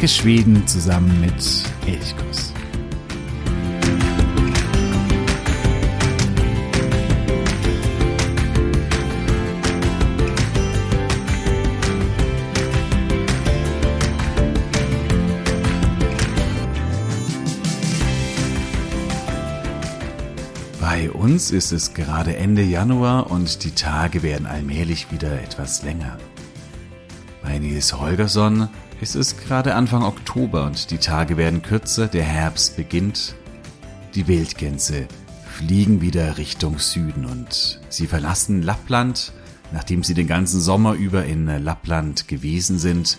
Entdecke 0.00 0.22
Schweden 0.22 0.66
zusammen 0.66 1.20
mit 1.20 1.34
Elchkuss. 1.86 2.54
Bei 20.80 21.10
uns 21.10 21.50
ist 21.50 21.72
es 21.72 21.92
gerade 21.92 22.36
Ende 22.36 22.62
Januar 22.62 23.30
und 23.30 23.64
die 23.64 23.72
Tage 23.72 24.22
werden 24.22 24.46
allmählich 24.46 25.12
wieder 25.12 25.42
etwas 25.42 25.82
länger. 25.82 26.16
Bei 27.50 27.58
Nils 27.58 27.92
Holgersson 27.98 28.68
ist 29.00 29.44
gerade 29.44 29.74
Anfang 29.74 30.04
Oktober 30.04 30.66
und 30.66 30.92
die 30.92 30.98
Tage 30.98 31.36
werden 31.36 31.62
kürzer, 31.62 32.06
der 32.06 32.22
Herbst 32.22 32.76
beginnt. 32.76 33.34
Die 34.14 34.28
Wildgänse 34.28 35.08
fliegen 35.46 36.00
wieder 36.00 36.38
Richtung 36.38 36.78
Süden 36.78 37.24
und 37.24 37.80
sie 37.88 38.06
verlassen 38.06 38.62
Lappland, 38.62 39.32
nachdem 39.72 40.04
sie 40.04 40.14
den 40.14 40.28
ganzen 40.28 40.60
Sommer 40.60 40.94
über 40.94 41.24
in 41.24 41.46
Lappland 41.46 42.28
gewesen 42.28 42.78
sind. 42.78 43.18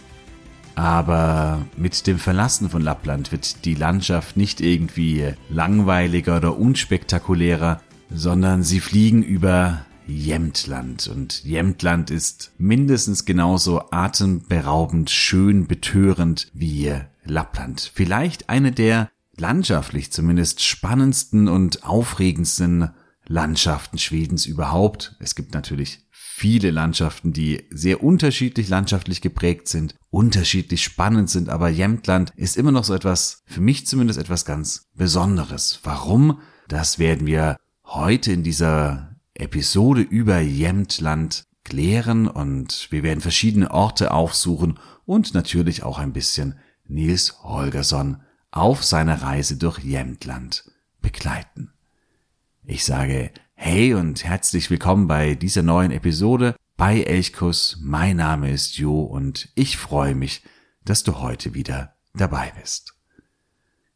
Aber 0.76 1.66
mit 1.76 2.08
dem 2.08 2.18
Verlassen 2.18 2.70
von 2.70 2.82
Lappland 2.82 3.34
wird 3.34 3.66
die 3.66 3.76
Landschaft 3.76 4.38
nicht 4.38 4.62
irgendwie 4.62 5.34
langweiliger 5.50 6.38
oder 6.38 6.58
unspektakulärer, 6.58 7.82
sondern 8.10 8.64
sie 8.64 8.80
fliegen 8.80 9.24
über 9.24 9.86
Jämtland. 10.08 11.08
Und 11.08 11.44
Jämtland 11.44 12.10
ist 12.12 12.52
mindestens 12.58 13.26
genauso 13.26 13.84
atemberaubend, 13.92 15.10
schön, 15.10 15.68
betörend 15.68 16.50
wie 16.54 16.94
Lappland. 17.24 17.92
Vielleicht 17.94 18.50
eine 18.50 18.72
der 18.72 19.10
landschaftlich 19.38 20.12
zumindest 20.12 20.64
spannendsten 20.64 21.48
und 21.48 21.84
aufregendsten 21.84 22.92
Landschaften 23.28 23.98
Schwedens 23.98 24.46
überhaupt. 24.46 25.16
Es 25.20 25.36
gibt 25.36 25.54
natürlich 25.54 26.08
viele 26.12 26.72
Landschaften, 26.72 27.34
die 27.34 27.66
sehr 27.70 28.04
unterschiedlich 28.04 28.68
landschaftlich 28.68 29.22
geprägt 29.22 29.68
sind, 29.68 29.96
unterschiedlich 30.10 30.84
spannend 30.84 31.30
sind, 31.30 31.50
aber 31.50 31.70
Jämtland 31.70 32.34
ist 32.36 32.58
immer 32.58 32.72
noch 32.72 32.84
so 32.84 32.94
etwas, 32.94 33.44
für 33.46 33.62
mich 33.62 33.86
zumindest 33.86 34.20
etwas 34.20 34.44
ganz 34.44 34.90
Besonderes. 34.96 35.80
Warum? 35.84 36.40
Das 36.68 37.00
werden 37.00 37.28
wir 37.28 37.58
heute 37.86 38.32
in 38.32 38.44
dieser 38.44 39.11
Episode 39.42 40.02
über 40.02 40.40
Jämtland 40.40 41.46
klären 41.64 42.28
und 42.28 42.88
wir 42.92 43.02
werden 43.02 43.22
verschiedene 43.22 43.72
Orte 43.72 44.12
aufsuchen 44.12 44.80
und 45.06 45.34
natürlich 45.34 45.82
auch 45.82 45.98
ein 45.98 46.14
bisschen 46.14 46.60
Nils 46.88 47.44
Holgersson 47.44 48.22
auf 48.52 48.84
seiner 48.84 49.24
Reise 49.24 49.58
durch 49.58 49.80
Jämtland 49.80 50.72
begleiten. 51.02 51.74
Ich 52.66 52.86
sage 52.86 53.32
Hey 53.56 53.96
und 53.96 54.24
herzlich 54.24 54.70
willkommen 54.70 55.08
bei 55.08 55.34
dieser 55.34 55.64
neuen 55.64 55.92
Episode 55.92 56.56
bei 56.78 57.02
Elchkuss. 57.02 57.80
Mein 57.82 58.18
Name 58.18 58.52
ist 58.52 58.78
Jo 58.78 59.02
und 59.02 59.50
ich 59.56 59.78
freue 59.78 60.14
mich, 60.14 60.44
dass 60.86 61.04
du 61.04 61.20
heute 61.20 61.56
wieder 61.56 61.96
dabei 62.14 62.54
bist. 62.60 62.94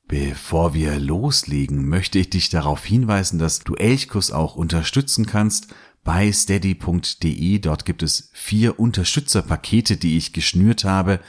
Bevor 0.07 0.75
wir 0.75 0.99
loslegen, 0.99 1.89
möchte 1.89 2.19
ich 2.19 2.29
dich 2.29 2.49
darauf 2.49 2.85
hinweisen, 2.85 3.39
dass 3.39 3.59
du 3.59 3.73
Elchkuss 3.73 4.31
auch 4.31 4.55
unterstützen 4.55 5.25
kannst 5.25 5.73
bei 6.03 6.31
steady.de. 6.31 7.57
Dort 7.57 7.85
gibt 7.85 8.03
es 8.03 8.29
vier 8.31 8.79
Unterstützerpakete, 8.79 9.97
die 9.97 10.15
ich 10.17 10.31
geschnürt 10.31 10.83
habe. 10.83 11.19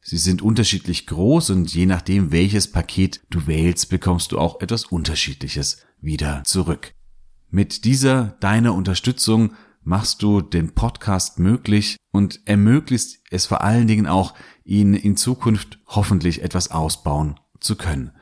Sie 0.00 0.16
sind 0.16 0.40
unterschiedlich 0.40 1.06
groß 1.06 1.50
und 1.50 1.74
je 1.74 1.84
nachdem, 1.84 2.32
welches 2.32 2.72
Paket 2.72 3.20
du 3.28 3.46
wählst, 3.46 3.90
bekommst 3.90 4.32
du 4.32 4.38
auch 4.38 4.62
etwas 4.62 4.86
Unterschiedliches 4.86 5.84
wieder 6.00 6.42
zurück. 6.44 6.94
Mit 7.50 7.84
dieser 7.84 8.36
deiner 8.40 8.72
Unterstützung 8.72 9.52
machst 9.82 10.22
du 10.22 10.40
den 10.40 10.74
Podcast 10.74 11.38
möglich 11.38 11.98
und 12.10 12.40
ermöglicht 12.46 13.20
es 13.30 13.44
vor 13.44 13.60
allen 13.60 13.86
Dingen 13.86 14.06
auch, 14.06 14.32
ihn 14.64 14.94
in 14.94 15.18
Zukunft 15.18 15.78
hoffentlich 15.86 16.42
etwas 16.42 16.70
ausbauen 16.70 17.38
zu 17.64 17.76
können. 17.76 18.12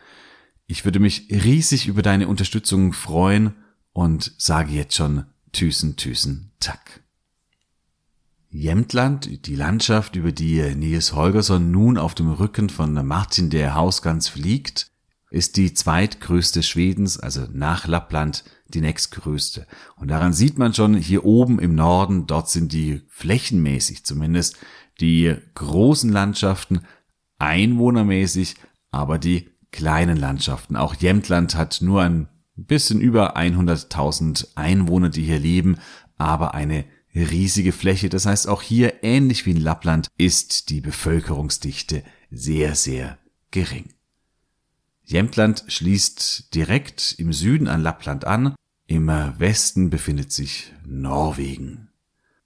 Ich 0.67 0.85
würde 0.85 1.01
mich 1.01 1.29
riesig 1.31 1.87
über 1.87 2.03
deine 2.03 2.29
Unterstützung 2.29 2.93
freuen 2.93 3.55
und 3.93 4.33
sage 4.39 4.73
jetzt 4.73 4.95
schon 4.95 5.27
Tüßen, 5.53 5.97
Tüßen, 5.97 6.53
Tack. 6.61 7.03
Jämtland, 8.49 9.47
die 9.47 9.55
Landschaft, 9.55 10.17
über 10.17 10.33
die 10.33 10.75
Nils 10.75 11.15
Holgersson 11.15 11.71
nun 11.71 11.99
auf 11.99 12.15
dem 12.15 12.31
Rücken 12.31 12.69
von 12.69 12.93
Martin 13.07 13.51
der 13.51 13.75
Hausgans 13.75 14.29
fliegt, 14.29 14.91
ist 15.31 15.57
die 15.57 15.73
zweitgrößte 15.73 16.63
Schwedens, 16.63 17.19
also 17.19 17.47
nach 17.51 17.87
Lappland 17.87 18.45
die 18.69 18.83
nächstgrößte. 18.83 19.67
Und 19.97 20.09
daran 20.09 20.35
sieht 20.35 20.59
man 20.59 20.75
schon 20.75 20.95
hier 20.95 21.25
oben 21.25 21.59
im 21.59 21.75
Norden, 21.75 22.27
dort 22.27 22.51
sind 22.51 22.73
die 22.73 23.01
flächenmäßig 23.09 24.05
zumindest 24.05 24.59
die 25.01 25.35
großen 25.55 26.11
Landschaften 26.11 26.83
einwohnermäßig 27.39 28.57
aber 28.93 29.19
die 29.19 29.51
kleinen 29.73 30.17
Landschaften. 30.17 30.77
Auch 30.77 30.95
Jämtland 30.95 31.57
hat 31.57 31.81
nur 31.81 32.03
ein 32.03 32.29
bisschen 32.55 33.01
über 33.01 33.37
100.000 33.37 34.49
Einwohner, 34.55 35.09
die 35.09 35.25
hier 35.25 35.39
leben, 35.39 35.79
aber 36.17 36.55
eine 36.55 36.85
riesige 37.15 37.73
Fläche. 37.73 38.09
Das 38.09 38.27
heißt, 38.27 38.49
auch 38.49 38.63
hier, 38.63 39.03
ähnlich 39.03 39.47
wie 39.47 39.53
in 39.53 39.61
Lappland, 39.61 40.09
ist 40.19 40.69
die 40.69 40.81
Bevölkerungsdichte 40.81 42.05
sehr, 42.31 42.75
sehr 42.75 43.19
gering. 43.51 43.93
Jämtland 45.05 45.65
schließt 45.67 46.55
direkt 46.55 47.17
im 47.19 47.33
Süden 47.33 47.69
an 47.69 47.83
Lappland 47.83 48.25
an. 48.25 48.55
Im 48.87 49.09
Westen 49.09 49.91
befindet 49.91 50.33
sich 50.33 50.73
Norwegen. 50.87 51.89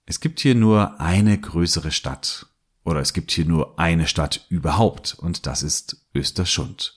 Es 0.05 0.21
gibt 0.21 0.39
hier 0.39 0.55
nur 0.55 0.99
eine 1.01 1.37
größere 1.37 1.91
Stadt 1.91 2.47
oder 2.85 3.01
es 3.01 3.11
gibt 3.11 3.31
hier 3.31 3.45
nur 3.45 3.77
eine 3.77 4.07
Stadt 4.07 4.45
überhaupt 4.49 5.13
und 5.19 5.45
das 5.45 5.61
ist 5.61 6.06
Östersund. 6.17 6.95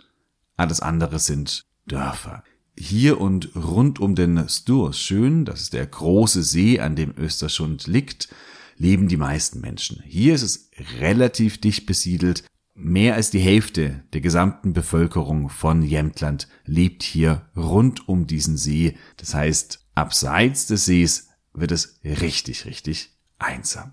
Alles 0.56 0.81
andere 0.81 1.19
sind 1.19 1.66
Dörfer. 1.86 2.42
Hier 2.76 3.20
und 3.20 3.54
rund 3.54 4.00
um 4.00 4.14
den 4.14 4.48
Stursschön, 4.48 5.44
das 5.44 5.60
ist 5.60 5.75
der 5.75 5.86
große 5.86 6.42
See, 6.42 6.81
an 6.81 6.97
dem 6.97 7.12
Östersund 7.16 7.86
liegt, 7.86 8.28
leben 8.76 9.09
die 9.09 9.19
meisten 9.19 9.60
Menschen. 9.60 10.03
Hier 10.06 10.34
ist 10.34 10.42
es 10.42 10.70
relativ 10.98 11.60
dicht 11.60 11.84
besiedelt. 11.84 12.44
Mehr 12.75 13.14
als 13.14 13.30
die 13.30 13.41
Hälfte 13.41 14.04
der 14.14 14.22
gesamten 14.22 14.72
Bevölkerung 14.72 15.50
von 15.50 15.82
Jämtland 15.82 16.48
lebt 16.64 17.03
hier 17.03 17.50
rund 17.54 18.09
um 18.09 18.26
diesen 18.26 18.56
See. 18.56 18.97
Das 19.19 19.34
heißt, 19.34 19.84
abseits 19.94 20.66
des 20.66 20.86
Sees 20.86 21.28
wird 21.53 21.72
es 21.72 22.00
richtig, 22.04 22.64
richtig 22.64 23.10
einsam. 23.38 23.92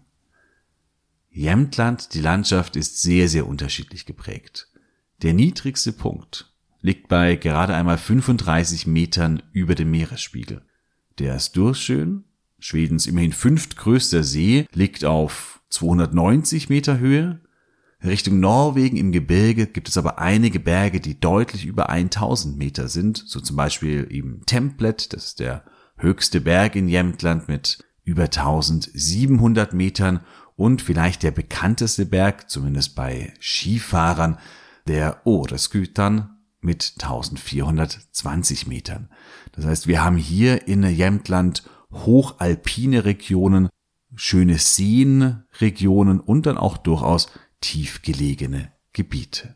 Jämtland, 1.29 2.13
die 2.13 2.21
Landschaft 2.21 2.77
ist 2.77 3.01
sehr, 3.01 3.27
sehr 3.27 3.45
unterschiedlich 3.45 4.05
geprägt. 4.05 4.69
Der 5.23 5.33
niedrigste 5.33 5.94
Punkt 5.94 6.53
liegt 6.81 7.07
bei 7.07 7.35
gerade 7.35 7.73
einmal 7.73 7.97
35 7.97 8.85
Metern 8.85 9.41
über 9.51 9.73
dem 9.73 9.89
Meeresspiegel. 9.89 10.61
Der 11.17 11.39
Sturschön, 11.39 12.23
Schwedens 12.59 13.07
immerhin 13.07 13.33
fünftgrößter 13.33 14.23
See, 14.23 14.67
liegt 14.73 15.05
auf 15.05 15.61
290 15.69 16.69
Meter 16.69 17.00
Höhe. 17.00 17.41
Richtung 18.03 18.40
Norwegen 18.40 18.97
im 18.97 19.11
Gebirge 19.11 19.66
gibt 19.66 19.90
es 19.90 19.97
aber 19.97 20.19
einige 20.19 20.59
Berge, 20.59 20.99
die 20.99 21.19
deutlich 21.19 21.66
über 21.66 21.90
1000 21.90 22.55
Meter 22.55 22.87
sind, 22.87 23.17
so 23.25 23.40
zum 23.40 23.55
Beispiel 23.55 24.08
eben 24.11 24.43
Templet, 24.46 25.14
das 25.14 25.25
ist 25.25 25.40
der 25.40 25.64
höchste 25.97 26.41
Berg 26.41 26.75
in 26.75 26.87
Jämtland 26.87 27.47
mit 27.47 27.79
über 28.03 28.25
1700 28.25 29.73
Metern 29.73 30.19
und 30.55 30.84
vielleicht 30.84 31.23
der 31.23 31.31
bekannteste 31.31 32.05
Berg, 32.05 32.52
zumindest 32.52 32.96
bei 32.96 33.34
Skifahrern, 33.41 34.37
der 34.87 35.22
Oreskytan 35.25 36.37
mit 36.59 36.95
1420 36.99 38.67
Metern. 38.67 39.09
Das 39.51 39.66
heißt, 39.66 39.87
wir 39.87 40.03
haben 40.03 40.17
hier 40.17 40.67
in 40.67 40.84
Jämtland 40.84 41.63
hochalpine 41.91 43.05
Regionen, 43.05 43.69
schöne 44.16 44.57
Seenregionen 44.57 46.19
und 46.19 46.45
dann 46.45 46.57
auch 46.57 46.78
durchaus 46.78 47.29
tiefgelegene 47.61 48.72
Gebiete. 48.93 49.55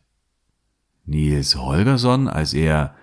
Nils 1.06 1.56
Holgersson, 1.56 2.28
als 2.28 2.54
er 2.54 2.96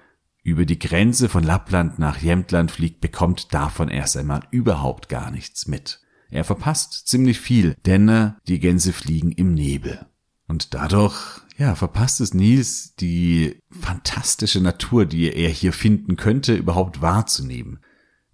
über 0.43 0.65
die 0.65 0.79
Grenze 0.79 1.29
von 1.29 1.45
Lappland 1.45 1.99
nach 1.99 2.19
Jämtland 2.19 2.71
fliegt, 2.71 3.01
bekommt 3.01 3.53
davon 3.53 3.89
erst 3.89 4.17
einmal 4.17 4.43
überhaupt 4.51 5.09
gar 5.09 5.31
nichts 5.31 5.67
mit. 5.67 6.01
Er 6.31 6.45
verpasst 6.45 7.09
ziemlich 7.09 7.41
viel, 7.41 7.75
denn 7.87 8.09
äh, 8.09 8.33
die 8.47 8.61
Gänse 8.61 8.93
fliegen 8.93 9.33
im 9.33 9.55
Nebel. 9.55 10.07
Und 10.49 10.75
dadurch, 10.75 11.43
ja, 11.59 11.75
verpasst 11.75 12.21
es 12.21 12.35
Nils, 12.35 12.95
die 12.97 13.61
fantastische 13.71 14.61
Natur, 14.61 15.05
die 15.05 15.33
er 15.33 15.51
hier 15.51 15.73
finden 15.73 16.17
könnte, 16.17 16.55
überhaupt 16.55 17.03
wahrzunehmen. 17.03 17.81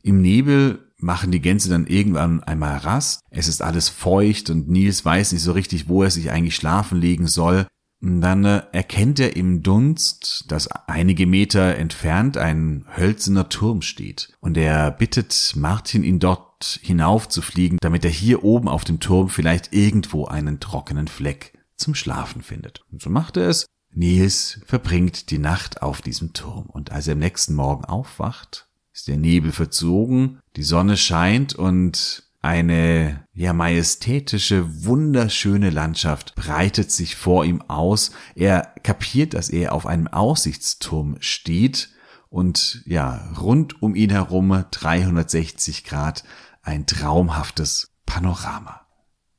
Im 0.02 0.22
Nebel 0.22 0.93
machen 0.99 1.32
die 1.32 1.40
Gänse 1.40 1.69
dann 1.69 1.87
irgendwann 1.87 2.43
einmal 2.43 2.78
Rast. 2.78 3.20
Es 3.31 3.49
ist 3.49 3.62
alles 3.62 3.88
feucht 3.88 4.49
und 4.49 4.69
Nils 4.69 5.05
weiß 5.05 5.32
nicht 5.32 5.43
so 5.43 5.52
richtig, 5.52 5.88
wo 5.88 6.02
er 6.02 6.11
sich 6.11 6.31
eigentlich 6.31 6.55
schlafen 6.55 7.00
legen 7.00 7.26
soll. 7.26 7.66
dann 8.00 8.44
äh, 8.44 8.62
erkennt 8.72 9.19
er 9.19 9.34
im 9.34 9.62
Dunst, 9.62 10.44
dass 10.49 10.69
einige 10.69 11.26
Meter 11.26 11.76
entfernt 11.76 12.37
ein 12.37 12.87
hölzerner 12.96 13.49
Turm 13.49 13.82
steht. 13.82 14.32
Und 14.40 14.56
er 14.56 14.90
bittet 14.90 15.55
Martin, 15.56 16.05
ihn 16.05 16.20
dort 16.20 16.78
hinaufzufliegen, 16.82 17.78
damit 17.81 18.05
er 18.05 18.11
hier 18.11 18.44
oben 18.44 18.69
auf 18.69 18.84
dem 18.84 19.00
Turm 19.00 19.31
vielleicht 19.31 19.72
irgendwo 19.72 20.26
einen 20.26 20.61
trockenen 20.61 21.08
Fleck 21.08 21.54
zum 21.76 21.94
Schlafen 21.94 22.43
findet. 22.43 22.82
Und 22.91 23.03
so 23.03 23.11
macht 23.11 23.37
er 23.37 23.49
es. 23.49 23.67
Nils 23.93 24.61
verbringt 24.67 25.31
die 25.31 25.38
Nacht 25.38 25.82
auf 25.82 26.03
diesem 26.03 26.32
Turm. 26.32 26.67
Und 26.67 26.93
als 26.93 27.06
er 27.06 27.12
am 27.12 27.21
nächsten 27.21 27.55
Morgen 27.55 27.85
aufwacht, 27.85 28.69
ist 28.93 29.09
der 29.09 29.17
Nebel 29.17 29.53
verzogen, 29.53 30.41
die 30.56 30.62
Sonne 30.62 30.97
scheint 30.97 31.55
und 31.55 32.25
eine 32.43 33.26
ja 33.32 33.55
majestätische, 33.55 34.85
wunderschöne 34.85 35.71
Landschaft 35.71 36.35
breitet 36.35 36.93
sich 36.93 37.17
vor 37.17 37.44
ihm 37.44 37.62
aus. 37.62 38.12
Er 38.35 38.75
kapiert, 38.82 39.32
dass 39.32 39.49
er 39.49 39.73
auf 39.73 39.87
einem 39.87 40.09
Aussichtsturm 40.09 41.17
steht 41.21 41.88
und 42.29 42.82
ja, 42.85 43.32
rund 43.41 43.81
um 43.81 43.94
ihn 43.94 44.11
herum 44.11 44.65
360 44.71 45.85
Grad 45.85 46.25
ein 46.62 46.85
traumhaftes 46.85 47.93
Panorama. 48.05 48.84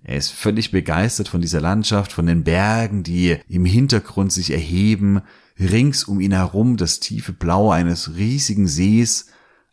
Er 0.07 0.17
ist 0.17 0.29
völlig 0.29 0.69
begeistert 0.69 1.27
von 1.27 1.41
dieser 1.41 1.61
Landschaft, 1.61 2.11
von 2.11 2.27
den 2.27 2.43
Bergen, 2.43 3.01
die 3.01 3.37
im 3.49 3.65
Hintergrund 3.65 4.31
sich 4.31 4.51
erheben, 4.51 5.21
rings 5.59 6.03
um 6.03 6.19
ihn 6.19 6.31
herum 6.31 6.77
das 6.77 6.99
tiefe 6.99 7.33
Blau 7.33 7.71
eines 7.71 8.15
riesigen 8.15 8.67
Sees, 8.67 9.27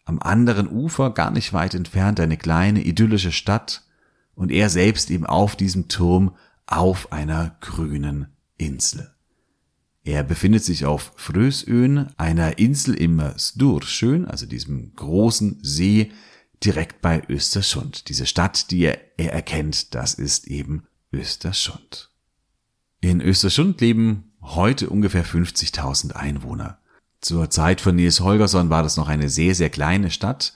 am 0.07 0.19
anderen 0.21 0.69
Ufer, 0.69 1.11
gar 1.11 1.31
nicht 1.31 1.53
weit 1.53 1.75
entfernt, 1.75 2.19
eine 2.19 2.39
kleine 2.39 2.83
idyllische 2.83 3.31
Stadt. 3.31 3.83
Und 4.35 4.51
er 4.51 4.71
selbst 4.71 5.11
eben 5.11 5.27
auf 5.27 5.55
diesem 5.55 5.89
Turm 5.89 6.35
auf 6.67 7.13
einer 7.13 7.57
grünen 7.61 8.29
Insel. 8.57 9.11
Er 10.03 10.23
befindet 10.23 10.65
sich 10.65 10.87
auf 10.87 11.13
Frösön, 11.17 12.09
einer 12.17 12.59
Insel 12.59 12.95
im 12.95 13.23
Sturschön, 13.37 14.25
also 14.25 14.47
diesem 14.47 14.95
großen 14.97 15.59
See, 15.63 16.11
direkt 16.65 17.03
bei 17.03 17.23
Östersund. 17.29 18.09
Diese 18.09 18.27
Stadt, 18.27 18.71
die 18.71 18.85
er, 18.85 18.99
er 19.17 19.33
erkennt, 19.33 19.95
das 19.95 20.15
ist 20.15 20.47
eben 20.47 20.87
Östersund. 21.13 22.11
In 23.01 23.21
Östersund 23.21 23.81
leben 23.81 24.33
heute 24.41 24.89
ungefähr 24.89 25.25
50.000 25.25 26.13
Einwohner. 26.13 26.79
Zur 27.21 27.51
Zeit 27.51 27.81
von 27.81 27.97
Nils 27.97 28.21
Holgersson 28.21 28.71
war 28.71 28.83
das 28.83 28.97
noch 28.97 29.09
eine 29.09 29.29
sehr, 29.29 29.55
sehr 29.55 29.71
kleine 29.71 30.11
Stadt. 30.11 30.55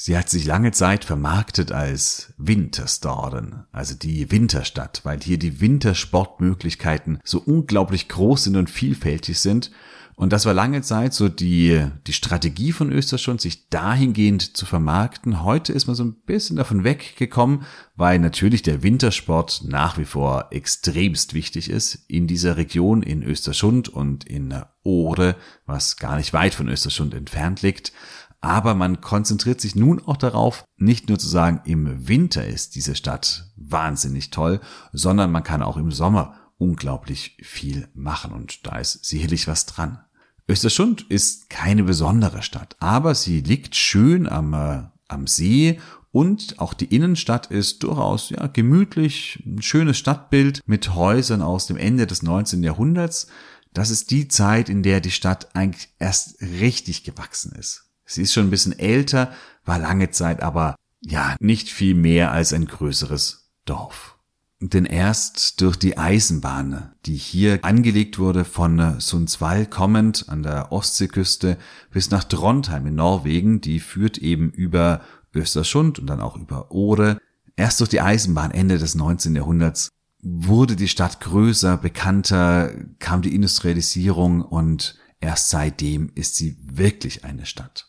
Sie 0.00 0.16
hat 0.16 0.30
sich 0.30 0.44
lange 0.44 0.70
Zeit 0.70 1.04
vermarktet 1.04 1.72
als 1.72 2.32
Winterstaden, 2.38 3.64
also 3.72 3.94
die 3.96 4.30
Winterstadt, 4.30 5.00
weil 5.02 5.20
hier 5.20 5.38
die 5.38 5.60
Wintersportmöglichkeiten 5.60 7.18
so 7.24 7.40
unglaublich 7.40 8.08
groß 8.08 8.44
sind 8.44 8.56
und 8.56 8.70
vielfältig 8.70 9.40
sind 9.40 9.72
und 10.18 10.32
das 10.32 10.46
war 10.46 10.52
lange 10.52 10.82
Zeit 10.82 11.14
so 11.14 11.28
die, 11.28 11.86
die 12.08 12.12
Strategie 12.12 12.72
von 12.72 12.90
Österschund, 12.90 13.40
sich 13.40 13.68
dahingehend 13.68 14.56
zu 14.56 14.66
vermarkten. 14.66 15.44
Heute 15.44 15.72
ist 15.72 15.86
man 15.86 15.94
so 15.94 16.02
ein 16.02 16.16
bisschen 16.26 16.56
davon 16.56 16.82
weggekommen, 16.82 17.62
weil 17.94 18.18
natürlich 18.18 18.62
der 18.62 18.82
Wintersport 18.82 19.62
nach 19.64 19.96
wie 19.96 20.04
vor 20.04 20.48
extremst 20.50 21.34
wichtig 21.34 21.70
ist 21.70 21.94
in 22.08 22.26
dieser 22.26 22.56
Region, 22.56 23.04
in 23.04 23.22
Österschund 23.22 23.88
und 23.88 24.24
in 24.24 24.60
Ohre, 24.82 25.36
was 25.66 25.98
gar 25.98 26.16
nicht 26.16 26.32
weit 26.32 26.52
von 26.52 26.68
Österschund 26.68 27.14
entfernt 27.14 27.62
liegt. 27.62 27.92
Aber 28.40 28.74
man 28.74 29.00
konzentriert 29.00 29.60
sich 29.60 29.76
nun 29.76 30.04
auch 30.04 30.16
darauf, 30.16 30.64
nicht 30.76 31.08
nur 31.08 31.20
zu 31.20 31.28
sagen, 31.28 31.60
im 31.64 32.08
Winter 32.08 32.44
ist 32.44 32.74
diese 32.74 32.96
Stadt 32.96 33.52
wahnsinnig 33.54 34.30
toll, 34.30 34.58
sondern 34.92 35.30
man 35.30 35.44
kann 35.44 35.62
auch 35.62 35.76
im 35.76 35.92
Sommer 35.92 36.34
unglaublich 36.56 37.36
viel 37.40 37.88
machen 37.94 38.32
und 38.32 38.66
da 38.66 38.78
ist 38.78 39.04
sicherlich 39.04 39.46
was 39.46 39.64
dran. 39.64 40.00
Österschund 40.48 41.04
ist 41.10 41.50
keine 41.50 41.84
besondere 41.84 42.42
Stadt, 42.42 42.76
aber 42.80 43.14
sie 43.14 43.40
liegt 43.40 43.76
schön 43.76 44.26
am, 44.26 44.54
äh, 44.54 44.82
am 45.06 45.26
See 45.26 45.78
und 46.10 46.58
auch 46.58 46.72
die 46.72 46.86
Innenstadt 46.86 47.46
ist 47.48 47.82
durchaus 47.82 48.30
ja, 48.30 48.46
gemütlich, 48.46 49.42
ein 49.44 49.60
schönes 49.60 49.98
Stadtbild 49.98 50.62
mit 50.66 50.94
Häusern 50.94 51.42
aus 51.42 51.66
dem 51.66 51.76
Ende 51.76 52.06
des 52.06 52.22
19. 52.22 52.62
Jahrhunderts. 52.62 53.28
Das 53.74 53.90
ist 53.90 54.10
die 54.10 54.28
Zeit, 54.28 54.70
in 54.70 54.82
der 54.82 55.00
die 55.00 55.10
Stadt 55.10 55.54
eigentlich 55.54 55.90
erst 55.98 56.40
richtig 56.40 57.04
gewachsen 57.04 57.52
ist. 57.52 57.84
Sie 58.06 58.22
ist 58.22 58.32
schon 58.32 58.46
ein 58.46 58.50
bisschen 58.50 58.78
älter, 58.78 59.32
war 59.66 59.78
lange 59.78 60.10
Zeit 60.10 60.42
aber 60.42 60.76
ja 61.02 61.36
nicht 61.40 61.68
viel 61.68 61.94
mehr 61.94 62.32
als 62.32 62.54
ein 62.54 62.64
größeres 62.64 63.50
Dorf. 63.66 64.17
Denn 64.60 64.86
erst 64.86 65.60
durch 65.60 65.76
die 65.76 65.98
Eisenbahn, 65.98 66.92
die 67.06 67.14
hier 67.14 67.60
angelegt 67.62 68.18
wurde 68.18 68.44
von 68.44 68.98
Sundsvall 68.98 69.66
kommend 69.66 70.28
an 70.28 70.42
der 70.42 70.72
Ostseeküste 70.72 71.58
bis 71.92 72.10
nach 72.10 72.24
Trondheim 72.24 72.86
in 72.88 72.96
Norwegen, 72.96 73.60
die 73.60 73.78
führt 73.78 74.18
eben 74.18 74.50
über 74.50 75.02
Östersund 75.32 76.00
und 76.00 76.08
dann 76.08 76.20
auch 76.20 76.36
über 76.36 76.72
Ore. 76.72 77.20
Erst 77.54 77.78
durch 77.78 77.90
die 77.90 78.00
Eisenbahn 78.00 78.50
Ende 78.50 78.78
des 78.78 78.96
19. 78.96 79.36
Jahrhunderts 79.36 79.90
wurde 80.22 80.74
die 80.74 80.88
Stadt 80.88 81.20
größer, 81.20 81.76
bekannter, 81.76 82.72
kam 82.98 83.22
die 83.22 83.36
Industrialisierung 83.36 84.42
und 84.42 84.96
erst 85.20 85.50
seitdem 85.50 86.10
ist 86.16 86.34
sie 86.34 86.58
wirklich 86.60 87.24
eine 87.24 87.46
Stadt. 87.46 87.86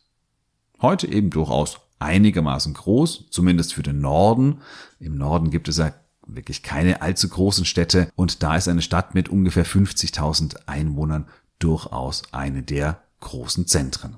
Heute 0.81 1.11
eben 1.11 1.31
durchaus 1.31 1.79
einigermaßen 1.97 2.75
groß, 2.75 3.25
zumindest 3.31 3.73
für 3.73 3.83
den 3.83 4.01
Norden. 4.01 4.61
Im 4.99 5.17
Norden 5.17 5.49
gibt 5.49 5.67
es 5.67 5.77
ja 5.77 5.93
wirklich 6.35 6.63
keine 6.63 7.01
allzu 7.01 7.29
großen 7.29 7.65
Städte 7.65 8.11
und 8.15 8.43
da 8.43 8.55
ist 8.55 8.67
eine 8.67 8.81
Stadt 8.81 9.15
mit 9.15 9.29
ungefähr 9.29 9.65
50.000 9.65 10.67
Einwohnern 10.67 11.27
durchaus 11.59 12.23
eine 12.31 12.63
der 12.63 13.01
großen 13.19 13.67
Zentren. 13.67 14.17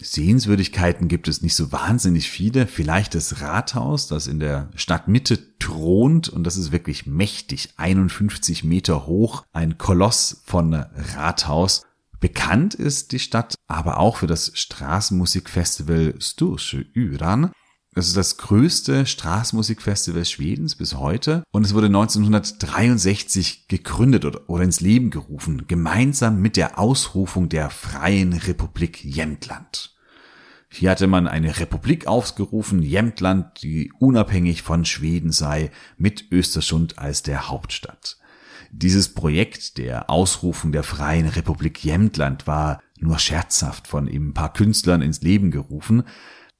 Sehenswürdigkeiten 0.00 1.08
gibt 1.08 1.28
es 1.28 1.42
nicht 1.42 1.54
so 1.54 1.70
wahnsinnig 1.72 2.28
viele. 2.28 2.66
Vielleicht 2.66 3.14
das 3.14 3.40
Rathaus, 3.40 4.08
das 4.08 4.26
in 4.26 4.40
der 4.40 4.70
Stadtmitte 4.74 5.58
thront 5.58 6.28
und 6.28 6.44
das 6.44 6.56
ist 6.56 6.72
wirklich 6.72 7.06
mächtig, 7.06 7.74
51 7.76 8.64
Meter 8.64 9.06
hoch, 9.06 9.44
ein 9.52 9.78
Koloss 9.78 10.42
von 10.44 10.74
Rathaus. 10.74 11.84
Bekannt 12.20 12.74
ist 12.74 13.12
die 13.12 13.18
Stadt 13.18 13.54
aber 13.66 13.98
auch 13.98 14.18
für 14.18 14.26
das 14.26 14.52
Straßenmusikfestival 14.54 16.14
Stursche 16.18 16.86
Yran. 16.94 17.52
Es 17.94 18.08
ist 18.08 18.16
das 18.16 18.38
größte 18.38 19.04
Straßenmusikfestival 19.04 20.24
Schwedens 20.24 20.76
bis 20.76 20.94
heute 20.94 21.44
und 21.50 21.66
es 21.66 21.74
wurde 21.74 21.88
1963 21.88 23.68
gegründet 23.68 24.24
oder, 24.24 24.62
ins 24.62 24.80
Leben 24.80 25.10
gerufen, 25.10 25.66
gemeinsam 25.66 26.40
mit 26.40 26.56
der 26.56 26.78
Ausrufung 26.78 27.50
der 27.50 27.68
Freien 27.68 28.32
Republik 28.32 29.04
Jämtland. 29.04 29.94
Hier 30.70 30.90
hatte 30.90 31.06
man 31.06 31.28
eine 31.28 31.58
Republik 31.58 32.06
ausgerufen, 32.06 32.80
Jämtland, 32.80 33.62
die 33.62 33.92
unabhängig 33.98 34.62
von 34.62 34.86
Schweden 34.86 35.30
sei, 35.30 35.70
mit 35.98 36.32
Östersund 36.32 36.98
als 36.98 37.22
der 37.22 37.50
Hauptstadt. 37.50 38.16
Dieses 38.70 39.12
Projekt 39.12 39.76
der 39.76 40.08
Ausrufung 40.08 40.72
der 40.72 40.82
Freien 40.82 41.28
Republik 41.28 41.84
Jämtland 41.84 42.46
war 42.46 42.80
nur 42.98 43.18
scherzhaft 43.18 43.86
von 43.86 44.06
ihm 44.06 44.28
ein 44.28 44.34
paar 44.34 44.54
Künstlern 44.54 45.02
ins 45.02 45.20
Leben 45.20 45.50
gerufen, 45.50 46.04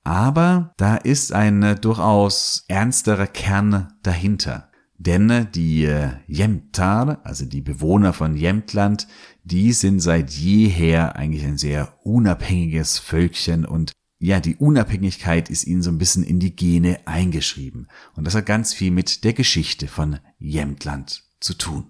aber 0.05 0.73
da 0.77 0.97
ist 0.97 1.33
ein 1.33 1.77
durchaus 1.81 2.65
ernsterer 2.69 3.27
Kern 3.27 3.93
dahinter. 4.03 4.69
Denn 4.99 5.49
die 5.53 5.85
äh, 5.85 6.11
Jämtar, 6.29 7.21
also 7.25 7.45
die 7.45 7.61
Bewohner 7.61 8.13
von 8.13 8.37
Jämtland, 8.37 9.09
die 9.43 9.73
sind 9.73 10.01
seit 10.01 10.31
jeher 10.31 11.17
eigentlich 11.17 11.45
ein 11.45 11.59
sehr 11.59 11.99
unabhängiges 12.05 12.99
Völkchen 12.99 13.65
und 13.65 13.93
ja, 14.21 14.39
die 14.39 14.55
Unabhängigkeit 14.55 15.51
ist 15.51 15.67
ihnen 15.67 15.83
so 15.83 15.91
ein 15.91 15.99
bisschen 15.99 16.23
in 16.23 16.39
die 16.39 16.55
Gene 16.55 17.01
eingeschrieben. 17.07 17.89
Und 18.15 18.25
das 18.25 18.37
hat 18.37 18.47
ganz 18.47 18.73
viel 18.73 18.93
mit 18.93 19.25
der 19.25 19.33
Geschichte 19.33 19.89
von 19.89 20.21
Jämtland 20.39 21.25
zu 21.41 21.55
tun. 21.55 21.87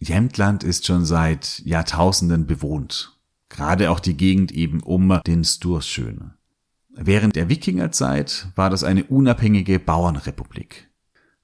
Jämtland 0.00 0.64
ist 0.64 0.84
schon 0.84 1.04
seit 1.04 1.60
Jahrtausenden 1.64 2.48
bewohnt. 2.48 3.20
Gerade 3.48 3.92
auch 3.92 4.00
die 4.00 4.16
Gegend 4.16 4.50
eben 4.50 4.82
um 4.82 5.20
den 5.24 5.44
Sturschöne. 5.44 6.34
Während 6.94 7.36
der 7.36 7.48
Wikingerzeit 7.48 8.48
war 8.54 8.70
das 8.70 8.84
eine 8.84 9.04
unabhängige 9.04 9.78
Bauernrepublik. 9.78 10.90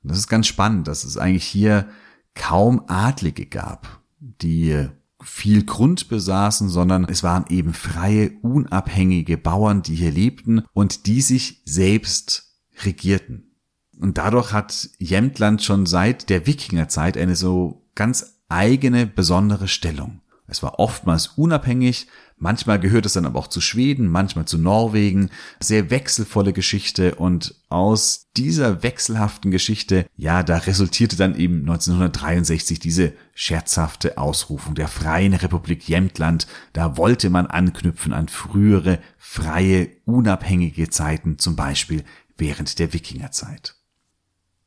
das 0.03 0.19
ist 0.19 0.29
ganz 0.29 0.47
spannend, 0.47 0.89
dass 0.89 1.05
es 1.05 1.17
eigentlich 1.17 1.45
hier 1.45 1.89
kaum 2.35 2.85
Adlige 2.87 3.47
gab, 3.47 4.01
die 4.21 4.89
viel 5.21 5.65
Grund 5.65 6.09
besaßen, 6.09 6.69
sondern 6.69 7.05
es 7.05 7.23
waren 7.23 7.47
eben 7.49 7.73
freie, 7.73 8.31
unabhängige 8.43 9.37
Bauern, 9.37 9.83
die 9.83 9.95
hier 9.95 10.13
lebten 10.13 10.63
und 10.73 11.07
die 11.07 11.23
sich 11.23 11.63
selbst 11.65 12.55
regierten. 12.85 13.57
Und 13.99 14.19
dadurch 14.19 14.53
hat 14.53 14.91
Jämtland 14.99 15.63
schon 15.63 15.87
seit 15.87 16.31
der 16.31 16.47
Wikingerzeit 16.47 17.17
eine 17.17 17.35
so 17.35 17.89
ganz 17.97 18.39
eigene, 18.49 19.07
besondere 19.07 19.67
Stellung. 19.67 20.21
Es 20.47 20.63
war 20.63 20.79
oftmals 20.79 21.27
unabhängig, 21.27 22.07
Manchmal 22.41 22.79
gehört 22.79 23.05
es 23.05 23.15
dann 23.15 23.27
aber 23.27 23.41
auch 23.41 23.49
zu 23.49 23.61
Schweden, 23.61 24.07
manchmal 24.07 24.45
zu 24.45 24.59
Norwegen. 24.59 25.31
Sehr 25.61 25.91
wechselvolle 25.91 26.53
Geschichte 26.53 27.17
und 27.17 27.57
aus 27.69 28.27
dieser 28.37 28.85
wechselhaften 28.85 29.51
Geschichte, 29.51 30.07
ja, 30.17 30.45
da 30.45 30.59
resultierte 30.59 31.17
dann 31.17 31.35
eben 31.35 31.61
1963 31.61 32.79
diese 32.79 33.13
scherzhafte 33.35 34.19
Ausrufung 34.19 34.77
der 34.77 34.87
Freien 34.87 35.35
Republik 35.35 35.89
Jämtland. 35.89 36.47
Da 36.73 36.97
wollte 36.97 37.29
man 37.29 37.49
anknüpfen 37.49 38.13
an 38.13 38.29
frühere, 38.29 39.01
freie, 39.19 39.89
unabhängige 40.05 40.91
Zeiten, 40.91 41.39
zum 41.39 41.57
Beispiel 41.57 42.05
während 42.37 42.79
der 42.79 42.93
Wikingerzeit. 42.93 43.75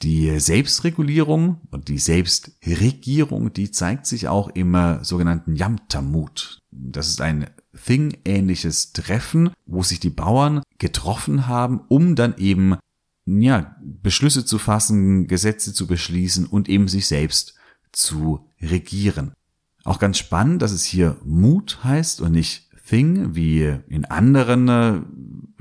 Die 0.01 0.39
Selbstregulierung 0.39 1.61
und 1.69 1.87
die 1.87 1.99
Selbstregierung, 1.99 3.53
die 3.53 3.71
zeigt 3.71 4.07
sich 4.07 4.27
auch 4.27 4.49
im 4.49 4.73
äh, 4.73 5.03
sogenannten 5.03 5.55
Jamtamut. 5.55 6.61
Das 6.71 7.07
ist 7.07 7.21
ein 7.21 7.47
Thing-ähnliches 7.85 8.93
Treffen, 8.93 9.51
wo 9.65 9.83
sich 9.83 9.99
die 9.99 10.09
Bauern 10.09 10.61
getroffen 10.77 11.47
haben, 11.47 11.81
um 11.87 12.15
dann 12.15 12.35
eben 12.37 12.77
ja, 13.25 13.75
Beschlüsse 13.81 14.45
zu 14.45 14.57
fassen, 14.57 15.27
Gesetze 15.27 15.73
zu 15.73 15.87
beschließen 15.87 16.45
und 16.45 16.69
eben 16.69 16.87
sich 16.87 17.07
selbst 17.07 17.55
zu 17.91 18.47
regieren. 18.61 19.33
Auch 19.83 19.99
ganz 19.99 20.17
spannend, 20.17 20.61
dass 20.61 20.71
es 20.71 20.83
hier 20.83 21.17
Mut 21.23 21.83
heißt 21.83 22.21
und 22.21 22.33
nicht 22.33 22.69
Thing, 22.87 23.35
wie 23.35 23.79
in 23.87 24.05
anderen 24.05 24.67
äh, 24.67 25.01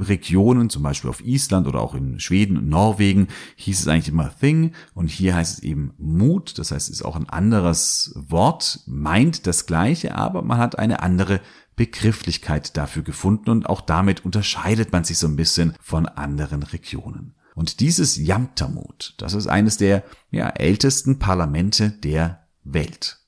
Regionen, 0.02 0.68
zum 0.68 0.82
Beispiel 0.82 1.10
auf 1.10 1.24
Island 1.24 1.68
oder 1.68 1.80
auch 1.80 1.94
in 1.94 2.18
Schweden 2.18 2.56
und 2.56 2.68
Norwegen, 2.68 3.28
hieß 3.56 3.80
es 3.80 3.88
eigentlich 3.88 4.08
immer 4.08 4.34
Thing 4.34 4.72
und 4.94 5.10
hier 5.10 5.36
heißt 5.36 5.58
es 5.58 5.62
eben 5.62 5.92
Mut. 5.96 6.58
Das 6.58 6.72
heißt, 6.72 6.88
es 6.88 6.96
ist 6.96 7.02
auch 7.04 7.16
ein 7.16 7.28
anderes 7.28 8.12
Wort, 8.16 8.80
meint 8.86 9.46
das 9.46 9.66
gleiche, 9.66 10.16
aber 10.16 10.42
man 10.42 10.58
hat 10.58 10.78
eine 10.78 11.02
andere 11.02 11.40
Begrifflichkeit 11.76 12.76
dafür 12.76 13.02
gefunden 13.02 13.50
und 13.50 13.68
auch 13.68 13.80
damit 13.80 14.24
unterscheidet 14.24 14.92
man 14.92 15.04
sich 15.04 15.18
so 15.18 15.26
ein 15.26 15.36
bisschen 15.36 15.74
von 15.80 16.06
anderen 16.06 16.62
Regionen. 16.62 17.34
Und 17.54 17.80
dieses 17.80 18.16
Jamtamut, 18.16 19.14
das 19.18 19.34
ist 19.34 19.46
eines 19.46 19.76
der 19.76 20.04
ja, 20.30 20.48
ältesten 20.48 21.18
Parlamente 21.18 21.90
der 21.90 22.46
Welt. 22.64 23.18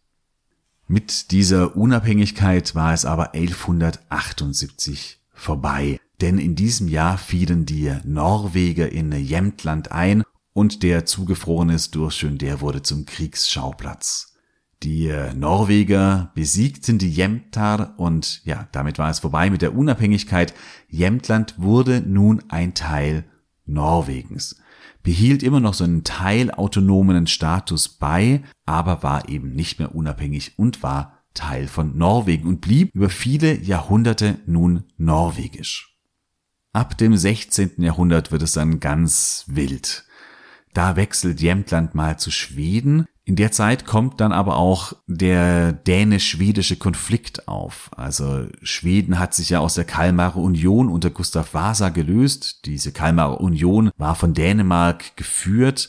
Mit 0.87 1.31
dieser 1.31 1.77
Unabhängigkeit 1.77 2.75
war 2.75 2.93
es 2.93 3.05
aber 3.05 3.35
1178 3.35 5.21
vorbei, 5.33 5.99
denn 6.21 6.39
in 6.39 6.55
diesem 6.55 6.89
Jahr 6.89 7.19
fielen 7.19 7.67
die 7.67 7.93
Norweger 8.05 8.93
in 8.93 9.13
Jämtland 9.13 9.91
ein 9.93 10.23
und 10.53 10.83
der 10.83 11.07
zugefrorene 11.07 11.79
Sturschön, 11.79 12.39
der 12.39 12.61
wurde 12.61 12.83
zum 12.83 13.07
Kriegsschauplatz. 13.07 14.32
Die 14.83 15.13
Norweger 15.37 16.33
besiegten 16.35 16.99
die 16.99 17.11
Jämtar 17.11 17.95
und 17.99 18.45
ja, 18.45 18.69
damit 18.73 18.99
war 18.99 19.11
es 19.11 19.21
vorbei 19.21 19.49
mit 19.49 19.63
der 19.63 19.77
Unabhängigkeit. 19.77 20.55
Jämtland 20.89 21.55
wurde 21.57 22.01
nun 22.01 22.43
ein 22.49 22.75
Teil 22.75 23.25
Norwegens 23.65 24.57
behielt 25.03 25.43
immer 25.43 25.61
noch 25.61 25.75
so 25.75 25.85
einen 25.85 26.05
teilautonomen 26.05 27.27
Status 27.27 27.89
bei, 27.89 28.43
aber 28.67 29.03
war 29.03 29.29
eben 29.29 29.53
nicht 29.53 29.79
mehr 29.79 29.95
unabhängig 29.95 30.59
und 30.59 30.83
war 30.83 31.19
Teil 31.35 31.67
von 31.67 31.97
Norwegen 31.97 32.47
und 32.47 32.61
blieb 32.61 32.95
über 32.95 33.09
viele 33.09 33.59
Jahrhunderte 33.59 34.39
nun 34.47 34.85
norwegisch. 34.97 35.97
Ab 36.73 36.97
dem 36.99 37.17
16. 37.17 37.75
Jahrhundert 37.79 38.33
wird 38.33 38.43
es 38.43 38.53
dann 38.53 38.81
ganz 38.81 39.45
wild. 39.49 40.05
Da 40.75 40.97
wechselt 40.97 41.41
Jämtland 41.41 41.95
mal 41.95 42.19
zu 42.19 42.31
Schweden, 42.31 43.07
in 43.25 43.37
der 43.37 43.53
Zeit 43.53 43.85
kommt 43.85 44.21
dann 44.21 44.33
aber 44.33 44.57
auch 44.57 44.95
der 45.07 45.73
dänisch-schwedische 45.73 46.77
Konflikt 46.77 47.47
auf. 47.47 47.89
Also 47.97 48.47
Schweden 48.63 49.21
hat 49.21 49.33
sich 49.33 49.51
ja 49.51 49.61
aus 49.61 49.75
der 49.75 49.85
Kalmarer 49.85 50.39
Union 50.39 50.89
unter 50.89 51.11
Gustav 51.11 51.55
Vasa 51.55 51.91
gelöst. 51.91 52.67
Diese 52.67 52.91
Kalmarer 52.91 53.41
Union 53.41 53.91
war 53.97 54.17
von 54.17 54.35
Dänemark 54.35 55.17
geführt. 55.17 55.89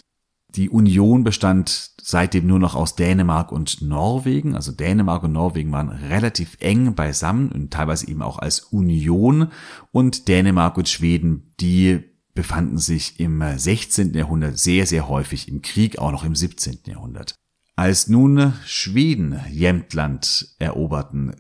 Die 0.50 0.70
Union 0.70 1.24
bestand 1.24 1.94
seitdem 2.00 2.46
nur 2.46 2.60
noch 2.60 2.76
aus 2.76 2.96
Dänemark 2.96 3.52
und 3.52 3.82
Norwegen. 3.82 4.56
Also 4.56 4.72
Dänemark 4.72 5.24
und 5.24 5.32
Norwegen 5.32 5.72
waren 5.72 5.90
relativ 5.90 6.58
eng 6.60 6.94
beisammen 6.94 7.52
und 7.52 7.74
teilweise 7.74 8.08
eben 8.08 8.22
auch 8.22 8.38
als 8.38 8.60
Union. 8.60 9.48
Und 9.92 10.28
Dänemark 10.28 10.78
und 10.78 10.88
Schweden, 10.88 11.52
die 11.60 12.13
befanden 12.34 12.78
sich 12.78 13.20
im 13.20 13.44
16. 13.56 14.14
Jahrhundert 14.14 14.58
sehr, 14.58 14.86
sehr 14.86 15.08
häufig 15.08 15.48
im 15.48 15.62
Krieg, 15.62 16.00
auch 16.00 16.12
noch 16.12 16.24
im 16.24 16.36
17. 16.36 16.80
Jahrhundert. 16.88 17.36
Als 17.76 18.08
nun 18.08 18.54
Schweden 18.66 19.40
Jämtland 19.50 20.56
eroberten, 20.60 21.36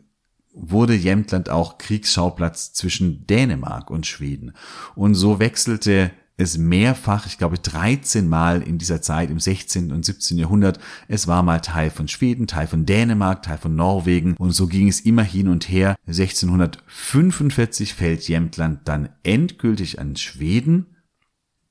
wurde 0.53 0.93
Jämtland 0.93 1.49
auch 1.49 1.77
Kriegsschauplatz 1.77 2.73
zwischen 2.73 3.25
Dänemark 3.25 3.89
und 3.89 4.05
Schweden. 4.05 4.53
Und 4.95 5.15
so 5.15 5.39
wechselte 5.39 6.11
es 6.37 6.57
mehrfach, 6.57 7.27
ich 7.27 7.37
glaube 7.37 7.59
13 7.59 8.27
Mal 8.27 8.61
in 8.61 8.77
dieser 8.77 9.01
Zeit 9.01 9.29
im 9.29 9.39
16. 9.39 9.91
und 9.91 10.03
17. 10.03 10.37
Jahrhundert. 10.37 10.79
Es 11.07 11.27
war 11.27 11.43
mal 11.43 11.59
Teil 11.59 11.89
von 11.91 12.07
Schweden, 12.07 12.47
Teil 12.47 12.67
von 12.67 12.85
Dänemark, 12.85 13.43
Teil 13.43 13.57
von 13.57 13.75
Norwegen 13.75 14.35
und 14.37 14.51
so 14.51 14.67
ging 14.67 14.87
es 14.87 15.01
immer 15.01 15.23
hin 15.23 15.47
und 15.47 15.69
her. 15.69 15.95
1645 16.07 17.93
fällt 17.93 18.27
Jämtland 18.27 18.81
dann 18.85 19.09
endgültig 19.23 19.99
an 19.99 20.15
Schweden. 20.15 20.87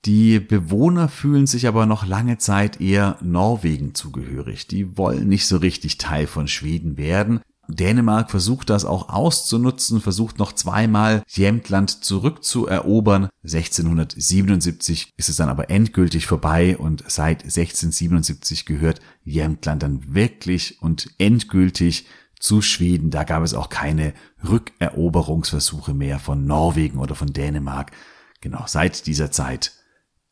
Die 0.04 0.40
Bewohner 0.40 1.08
fühlen 1.08 1.46
sich 1.46 1.68
aber 1.68 1.86
noch 1.86 2.06
lange 2.06 2.38
Zeit 2.38 2.80
eher 2.80 3.18
Norwegen 3.20 3.94
zugehörig. 3.94 4.66
Die 4.66 4.96
wollen 4.96 5.28
nicht 5.28 5.46
so 5.46 5.58
richtig 5.58 5.98
Teil 5.98 6.26
von 6.26 6.48
Schweden 6.48 6.96
werden. 6.96 7.40
Dänemark 7.74 8.30
versucht 8.30 8.70
das 8.70 8.84
auch 8.84 9.08
auszunutzen, 9.08 10.00
versucht 10.00 10.38
noch 10.38 10.52
zweimal 10.52 11.22
Jämtland 11.28 12.04
zurückzuerobern. 12.04 13.28
1677 13.42 15.10
ist 15.16 15.28
es 15.28 15.36
dann 15.36 15.48
aber 15.48 15.70
endgültig 15.70 16.26
vorbei 16.26 16.76
und 16.76 17.04
seit 17.08 17.44
1677 17.44 18.66
gehört 18.66 19.00
Jämtland 19.24 19.82
dann 19.82 20.14
wirklich 20.14 20.80
und 20.82 21.10
endgültig 21.18 22.06
zu 22.38 22.60
Schweden. 22.60 23.10
Da 23.10 23.24
gab 23.24 23.42
es 23.44 23.54
auch 23.54 23.68
keine 23.68 24.14
Rückeroberungsversuche 24.46 25.94
mehr 25.94 26.18
von 26.18 26.46
Norwegen 26.46 26.98
oder 26.98 27.14
von 27.14 27.32
Dänemark. 27.32 27.92
Genau, 28.40 28.64
seit 28.66 29.06
dieser 29.06 29.30
Zeit 29.30 29.72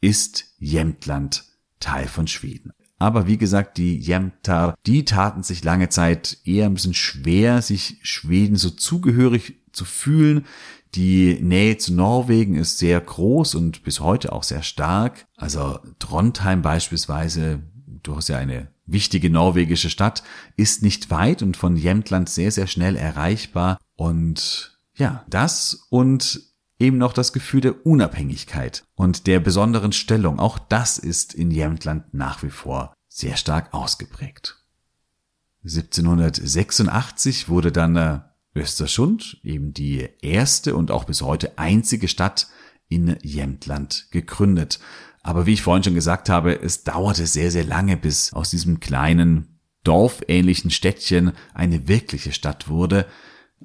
ist 0.00 0.46
Jämtland 0.58 1.44
Teil 1.78 2.08
von 2.08 2.26
Schweden. 2.26 2.72
Aber 3.00 3.26
wie 3.26 3.38
gesagt, 3.38 3.78
die 3.78 3.96
Jämtar, 3.96 4.74
die 4.86 5.06
taten 5.06 5.42
sich 5.42 5.64
lange 5.64 5.88
Zeit 5.88 6.36
eher 6.44 6.66
ein 6.66 6.74
bisschen 6.74 6.94
schwer, 6.94 7.62
sich 7.62 7.98
Schweden 8.02 8.56
so 8.56 8.68
zugehörig 8.68 9.54
zu 9.72 9.86
fühlen. 9.86 10.44
Die 10.94 11.38
Nähe 11.40 11.78
zu 11.78 11.94
Norwegen 11.94 12.56
ist 12.56 12.78
sehr 12.78 13.00
groß 13.00 13.54
und 13.54 13.84
bis 13.84 14.00
heute 14.00 14.32
auch 14.32 14.42
sehr 14.42 14.62
stark. 14.62 15.26
Also 15.36 15.78
Trondheim 15.98 16.60
beispielsweise, 16.60 17.62
du 18.02 18.16
hast 18.16 18.28
ja 18.28 18.36
eine 18.36 18.68
wichtige 18.84 19.30
norwegische 19.30 19.88
Stadt, 19.88 20.22
ist 20.56 20.82
nicht 20.82 21.10
weit 21.10 21.42
und 21.42 21.56
von 21.56 21.76
Jämtland 21.76 22.28
sehr, 22.28 22.50
sehr 22.50 22.66
schnell 22.66 22.96
erreichbar. 22.96 23.78
Und 23.96 24.78
ja, 24.94 25.24
das 25.26 25.86
und 25.88 26.49
eben 26.80 26.98
noch 26.98 27.12
das 27.12 27.32
Gefühl 27.32 27.60
der 27.60 27.86
Unabhängigkeit 27.86 28.84
und 28.94 29.26
der 29.26 29.38
besonderen 29.38 29.92
Stellung. 29.92 30.40
Auch 30.40 30.58
das 30.58 30.98
ist 30.98 31.34
in 31.34 31.50
Jämtland 31.50 32.12
nach 32.12 32.42
wie 32.42 32.50
vor 32.50 32.94
sehr 33.08 33.36
stark 33.36 33.72
ausgeprägt. 33.74 34.64
1786 35.62 37.48
wurde 37.48 37.70
dann 37.70 37.96
äh, 37.96 38.20
Österschund, 38.54 39.38
eben 39.42 39.74
die 39.74 40.08
erste 40.22 40.74
und 40.74 40.90
auch 40.90 41.04
bis 41.04 41.20
heute 41.20 41.58
einzige 41.58 42.08
Stadt 42.08 42.48
in 42.88 43.16
Jämtland 43.22 44.08
gegründet. 44.10 44.80
Aber 45.22 45.44
wie 45.46 45.52
ich 45.52 45.62
vorhin 45.62 45.84
schon 45.84 45.94
gesagt 45.94 46.30
habe, 46.30 46.60
es 46.60 46.82
dauerte 46.82 47.26
sehr, 47.26 47.50
sehr 47.50 47.64
lange, 47.64 47.98
bis 47.98 48.32
aus 48.32 48.50
diesem 48.50 48.80
kleinen 48.80 49.60
dorfähnlichen 49.84 50.70
Städtchen 50.70 51.32
eine 51.52 51.88
wirkliche 51.88 52.32
Stadt 52.32 52.68
wurde. 52.68 53.06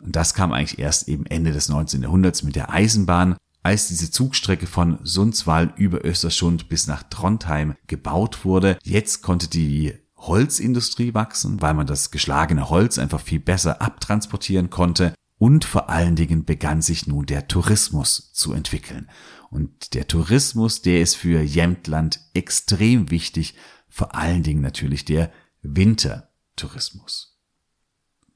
Und 0.05 0.15
das 0.15 0.35
kam 0.35 0.53
eigentlich 0.53 0.77
erst 0.79 1.07
eben 1.07 1.25
Ende 1.25 1.51
des 1.51 1.67
19. 1.67 2.03
Jahrhunderts 2.03 2.43
mit 2.43 2.55
der 2.55 2.71
Eisenbahn, 2.71 3.37
als 3.63 3.87
diese 3.87 4.11
Zugstrecke 4.11 4.67
von 4.67 4.99
Sundsvall 5.03 5.73
über 5.75 6.05
Österschund 6.05 6.69
bis 6.69 6.85
nach 6.85 7.01
Trondheim 7.09 7.75
gebaut 7.87 8.45
wurde. 8.45 8.77
Jetzt 8.83 9.23
konnte 9.23 9.47
die 9.49 9.95
Holzindustrie 10.15 11.15
wachsen, 11.15 11.61
weil 11.63 11.73
man 11.73 11.87
das 11.87 12.11
geschlagene 12.11 12.69
Holz 12.69 12.99
einfach 12.99 13.19
viel 13.19 13.39
besser 13.39 13.81
abtransportieren 13.81 14.69
konnte. 14.69 15.15
Und 15.37 15.65
vor 15.65 15.89
allen 15.89 16.15
Dingen 16.15 16.45
begann 16.45 16.83
sich 16.83 17.07
nun 17.07 17.25
der 17.25 17.47
Tourismus 17.47 18.31
zu 18.33 18.53
entwickeln. 18.53 19.09
Und 19.49 19.95
der 19.95 20.07
Tourismus, 20.07 20.83
der 20.83 21.01
ist 21.01 21.15
für 21.15 21.41
Jämtland 21.41 22.19
extrem 22.35 23.09
wichtig, 23.09 23.55
vor 23.89 24.13
allen 24.13 24.43
Dingen 24.43 24.61
natürlich 24.61 25.05
der 25.05 25.31
Wintertourismus. 25.63 27.34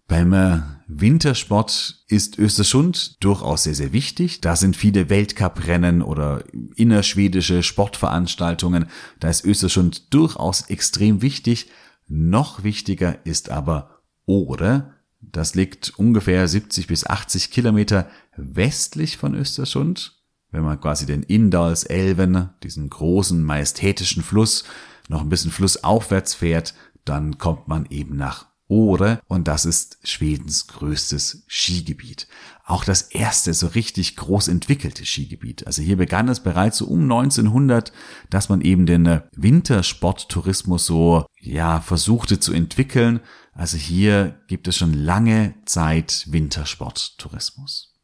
Beim 0.09 0.63
Wintersport 0.87 2.03
ist 2.07 2.39
Österschund 2.39 3.23
durchaus 3.23 3.63
sehr, 3.63 3.75
sehr 3.75 3.93
wichtig. 3.93 4.41
Da 4.41 4.55
sind 4.55 4.75
viele 4.75 5.07
Weltcuprennen 5.07 6.01
oder 6.01 6.43
innerschwedische 6.75 7.61
Sportveranstaltungen. 7.61 8.87
Da 9.19 9.29
ist 9.29 9.45
Österschund 9.45 10.11
durchaus 10.11 10.61
extrem 10.61 11.21
wichtig. 11.21 11.69
Noch 12.07 12.63
wichtiger 12.63 13.23
ist 13.23 13.51
aber 13.51 14.01
Ore, 14.25 14.95
Das 15.21 15.53
liegt 15.53 15.93
ungefähr 15.99 16.47
70 16.47 16.87
bis 16.87 17.05
80 17.05 17.51
Kilometer 17.51 18.09
westlich 18.35 19.17
von 19.17 19.35
Östersund. 19.35 20.17
Wenn 20.49 20.63
man 20.63 20.81
quasi 20.81 21.05
den 21.05 21.21
Indalselven, 21.21 22.49
diesen 22.63 22.89
großen 22.89 23.43
majestätischen 23.43 24.23
Fluss, 24.23 24.63
noch 25.07 25.21
ein 25.21 25.29
bisschen 25.29 25.51
flussaufwärts 25.51 26.33
fährt, 26.33 26.73
dann 27.05 27.37
kommt 27.37 27.67
man 27.67 27.85
eben 27.91 28.15
nach 28.15 28.48
Ore 28.69 29.19
und 29.27 29.47
das 29.47 29.65
ist 29.65 29.97
Schwedens 30.03 30.67
größtes 30.67 31.43
Skigebiet. 31.47 32.27
Auch 32.63 32.83
das 32.83 33.01
erste 33.01 33.53
so 33.55 33.67
richtig 33.67 34.15
groß 34.15 34.47
entwickelte 34.47 35.05
Skigebiet. 35.05 35.65
Also 35.65 35.81
hier 35.81 35.97
begann 35.97 36.29
es 36.29 36.39
bereits 36.39 36.77
so 36.77 36.85
um 36.85 37.01
1900, 37.01 37.91
dass 38.29 38.47
man 38.47 38.61
eben 38.61 38.85
den 38.85 39.21
Wintersporttourismus 39.35 40.85
so, 40.85 41.25
ja, 41.41 41.81
versuchte 41.81 42.39
zu 42.39 42.53
entwickeln. 42.53 43.21
Also 43.53 43.75
hier 43.75 44.39
gibt 44.47 44.67
es 44.67 44.77
schon 44.77 44.93
lange 44.93 45.55
Zeit 45.65 46.27
Wintersporttourismus. 46.29 47.98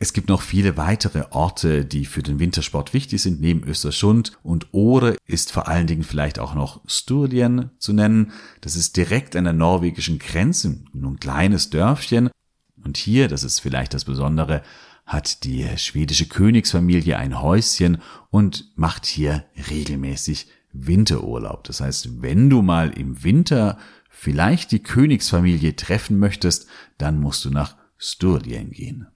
Es 0.00 0.12
gibt 0.12 0.28
noch 0.28 0.42
viele 0.42 0.76
weitere 0.76 1.24
Orte, 1.30 1.84
die 1.84 2.04
für 2.04 2.22
den 2.22 2.38
Wintersport 2.38 2.94
wichtig 2.94 3.20
sind, 3.20 3.40
neben 3.40 3.64
Östersund 3.64 4.32
und 4.44 4.72
Ore 4.72 5.16
ist 5.26 5.50
vor 5.50 5.66
allen 5.66 5.88
Dingen 5.88 6.04
vielleicht 6.04 6.38
auch 6.38 6.54
noch 6.54 6.80
Sturlien 6.86 7.70
zu 7.78 7.92
nennen. 7.92 8.30
Das 8.60 8.76
ist 8.76 8.96
direkt 8.96 9.34
an 9.34 9.42
der 9.42 9.52
norwegischen 9.54 10.20
Grenze, 10.20 10.84
nur 10.92 11.10
ein 11.10 11.20
kleines 11.20 11.70
Dörfchen. 11.70 12.30
Und 12.84 12.96
hier, 12.96 13.26
das 13.26 13.42
ist 13.42 13.58
vielleicht 13.58 13.92
das 13.92 14.04
Besondere, 14.04 14.62
hat 15.04 15.42
die 15.42 15.66
schwedische 15.76 16.28
Königsfamilie 16.28 17.16
ein 17.16 17.42
Häuschen 17.42 18.00
und 18.30 18.70
macht 18.76 19.04
hier 19.04 19.46
regelmäßig 19.68 20.46
Winterurlaub. 20.72 21.64
Das 21.64 21.80
heißt, 21.80 22.22
wenn 22.22 22.50
du 22.50 22.62
mal 22.62 22.90
im 22.90 23.24
Winter 23.24 23.78
vielleicht 24.08 24.70
die 24.70 24.82
Königsfamilie 24.82 25.74
treffen 25.74 26.20
möchtest, 26.20 26.68
dann 26.98 27.18
musst 27.18 27.44
du 27.44 27.50
nach 27.50 27.76
Sturlien 27.96 28.70
gehen. 28.70 29.08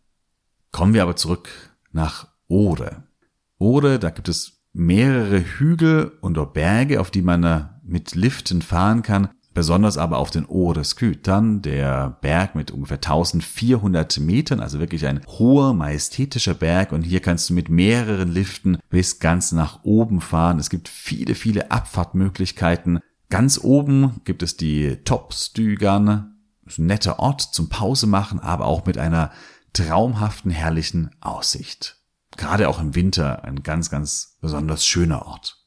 Kommen 0.72 0.94
wir 0.94 1.02
aber 1.02 1.16
zurück 1.16 1.50
nach 1.92 2.28
Ore. 2.48 3.04
Ore, 3.58 3.98
da 3.98 4.08
gibt 4.10 4.28
es 4.28 4.64
mehrere 4.72 5.40
Hügel 5.40 6.12
und 6.22 6.54
Berge, 6.54 7.00
auf 7.00 7.10
die 7.10 7.22
man 7.22 7.70
mit 7.84 8.14
Liften 8.14 8.62
fahren 8.62 9.02
kann. 9.02 9.28
Besonders 9.54 9.98
aber 9.98 10.16
auf 10.16 10.30
den 10.30 10.46
Ore 10.46 10.82
Skytan, 10.82 11.60
der 11.60 12.16
Berg 12.22 12.54
mit 12.54 12.70
ungefähr 12.70 12.96
1400 12.96 14.18
Metern, 14.20 14.60
also 14.60 14.80
wirklich 14.80 15.06
ein 15.06 15.20
hoher, 15.26 15.74
majestätischer 15.74 16.54
Berg. 16.54 16.92
Und 16.92 17.02
hier 17.02 17.20
kannst 17.20 17.50
du 17.50 17.54
mit 17.54 17.68
mehreren 17.68 18.32
Liften 18.32 18.78
bis 18.88 19.18
ganz 19.18 19.52
nach 19.52 19.80
oben 19.82 20.22
fahren. 20.22 20.58
Es 20.58 20.70
gibt 20.70 20.88
viele, 20.88 21.34
viele 21.34 21.70
Abfahrtmöglichkeiten. 21.70 23.00
Ganz 23.28 23.60
oben 23.62 24.22
gibt 24.24 24.42
es 24.42 24.56
die 24.56 24.96
Topstügern. 25.04 26.34
Ein 26.78 26.86
netter 26.86 27.18
Ort 27.18 27.42
zum 27.42 27.68
Pause 27.68 28.06
machen, 28.06 28.40
aber 28.40 28.64
auch 28.64 28.86
mit 28.86 28.96
einer 28.96 29.32
traumhaften, 29.72 30.50
herrlichen 30.50 31.10
Aussicht. 31.20 31.98
Gerade 32.36 32.68
auch 32.68 32.80
im 32.80 32.94
Winter 32.94 33.44
ein 33.44 33.62
ganz, 33.62 33.90
ganz 33.90 34.36
besonders 34.40 34.86
schöner 34.86 35.26
Ort. 35.26 35.58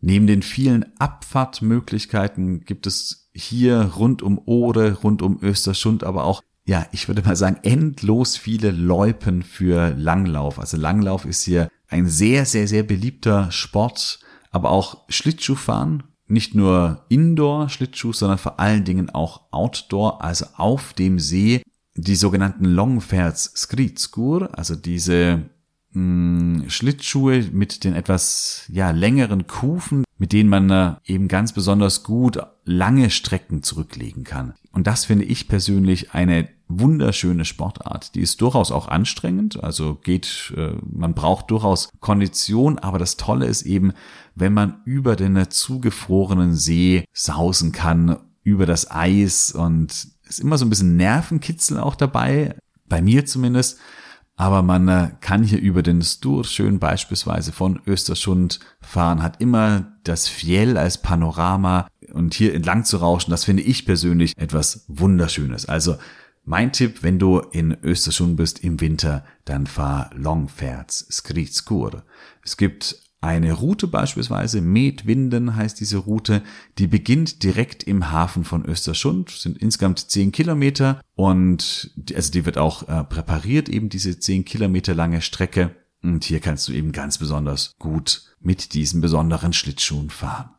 Neben 0.00 0.26
den 0.26 0.42
vielen 0.42 0.98
Abfahrtmöglichkeiten 0.98 2.64
gibt 2.64 2.86
es 2.86 3.30
hier 3.34 3.92
rund 3.96 4.22
um 4.22 4.40
Ore, 4.46 4.94
rund 4.94 5.22
um 5.22 5.38
Österschund, 5.40 6.04
aber 6.04 6.24
auch, 6.24 6.42
ja, 6.64 6.86
ich 6.92 7.08
würde 7.08 7.22
mal 7.22 7.36
sagen, 7.36 7.58
endlos 7.62 8.36
viele 8.36 8.70
Loipen 8.70 9.42
für 9.42 9.90
Langlauf. 9.90 10.58
Also 10.58 10.76
Langlauf 10.76 11.24
ist 11.24 11.42
hier 11.42 11.68
ein 11.88 12.08
sehr, 12.08 12.46
sehr, 12.46 12.66
sehr 12.66 12.82
beliebter 12.82 13.50
Sport, 13.52 14.20
aber 14.50 14.70
auch 14.70 15.04
Schlittschuhfahren. 15.08 16.04
Nicht 16.26 16.54
nur 16.54 17.04
Indoor 17.08 17.68
Schlittschuh, 17.68 18.12
sondern 18.12 18.38
vor 18.38 18.58
allen 18.58 18.84
Dingen 18.84 19.10
auch 19.10 19.52
Outdoor, 19.52 20.22
also 20.22 20.46
auf 20.56 20.94
dem 20.94 21.18
See 21.18 21.62
die 21.94 22.16
sogenannten 22.16 22.64
Longfärds 22.64 23.52
Skridskur, 23.56 24.56
also 24.56 24.74
diese 24.74 25.42
mh, 25.92 26.62
hm, 26.62 26.70
Schlittschuhe 26.70 27.42
mit 27.52 27.84
den 27.84 27.94
etwas 27.94 28.64
ja 28.68 28.90
längeren 28.90 29.46
Kufen, 29.46 30.04
mit 30.18 30.32
denen 30.32 30.48
man 30.48 30.70
äh, 30.70 30.94
eben 31.04 31.28
ganz 31.28 31.52
besonders 31.52 32.02
gut 32.04 32.38
lange 32.64 33.10
Strecken 33.10 33.62
zurücklegen 33.62 34.24
kann. 34.24 34.54
Und 34.70 34.86
das 34.86 35.04
finde 35.04 35.24
ich 35.24 35.48
persönlich 35.48 36.12
eine 36.12 36.48
wunderschöne 36.68 37.44
Sportart. 37.44 38.14
Die 38.14 38.20
ist 38.20 38.40
durchaus 38.40 38.72
auch 38.72 38.88
anstrengend, 38.88 39.62
also 39.62 39.96
geht, 39.96 40.54
äh, 40.56 40.72
man 40.90 41.14
braucht 41.14 41.50
durchaus 41.50 41.90
Kondition, 42.00 42.78
aber 42.78 42.98
das 42.98 43.16
Tolle 43.16 43.46
ist 43.46 43.62
eben, 43.62 43.92
wenn 44.34 44.54
man 44.54 44.80
über 44.84 45.16
den 45.16 45.50
zugefrorenen 45.50 46.54
See 46.54 47.04
sausen 47.12 47.72
kann, 47.72 48.16
über 48.44 48.64
das 48.64 48.90
Eis 48.90 49.52
und 49.52 50.08
ist 50.32 50.40
immer 50.40 50.58
so 50.58 50.64
ein 50.64 50.70
bisschen 50.70 50.96
Nervenkitzel 50.96 51.78
auch 51.78 51.94
dabei, 51.94 52.56
bei 52.88 53.02
mir 53.02 53.26
zumindest. 53.26 53.78
Aber 54.36 54.62
man 54.62 54.88
äh, 54.88 55.10
kann 55.20 55.44
hier 55.44 55.60
über 55.60 55.82
den 55.82 56.02
Stur 56.02 56.44
schön 56.44 56.78
beispielsweise 56.78 57.52
von 57.52 57.80
Österschund 57.86 58.60
fahren, 58.80 59.22
hat 59.22 59.40
immer 59.40 59.92
das 60.04 60.26
Fjell 60.26 60.78
als 60.78 60.98
Panorama 60.98 61.86
und 62.12 62.34
hier 62.34 62.54
entlang 62.54 62.84
zu 62.84 62.96
rauschen, 62.96 63.30
das 63.30 63.44
finde 63.44 63.62
ich 63.62 63.84
persönlich 63.84 64.36
etwas 64.38 64.84
Wunderschönes. 64.88 65.66
Also 65.66 65.96
mein 66.44 66.72
Tipp, 66.72 67.02
wenn 67.02 67.18
du 67.18 67.38
in 67.38 67.76
Österschund 67.82 68.36
bist 68.36 68.64
im 68.64 68.80
Winter, 68.80 69.24
dann 69.44 69.66
fahr 69.66 70.10
Longfärds 70.14 71.06
Skridskur. 71.12 72.02
Es 72.42 72.56
gibt 72.56 73.01
eine 73.22 73.52
Route 73.52 73.86
beispielsweise, 73.86 74.60
Medwinden 74.60 75.54
heißt 75.54 75.78
diese 75.78 75.98
Route, 75.98 76.42
die 76.78 76.88
beginnt 76.88 77.44
direkt 77.44 77.84
im 77.84 78.10
Hafen 78.10 78.42
von 78.42 78.64
Österschund, 78.64 79.30
sind 79.30 79.58
insgesamt 79.58 80.10
zehn 80.10 80.32
Kilometer 80.32 81.00
und 81.14 81.92
also 82.14 82.32
die 82.32 82.44
wird 82.44 82.58
auch 82.58 82.88
äh, 82.88 83.04
präpariert, 83.04 83.68
eben 83.68 83.88
diese 83.88 84.18
zehn 84.18 84.44
Kilometer 84.44 84.94
lange 84.94 85.22
Strecke. 85.22 85.70
Und 86.02 86.24
hier 86.24 86.40
kannst 86.40 86.66
du 86.66 86.72
eben 86.72 86.90
ganz 86.90 87.18
besonders 87.18 87.74
gut 87.78 88.24
mit 88.40 88.74
diesen 88.74 89.00
besonderen 89.00 89.52
Schlittschuhen 89.52 90.10
fahren. 90.10 90.50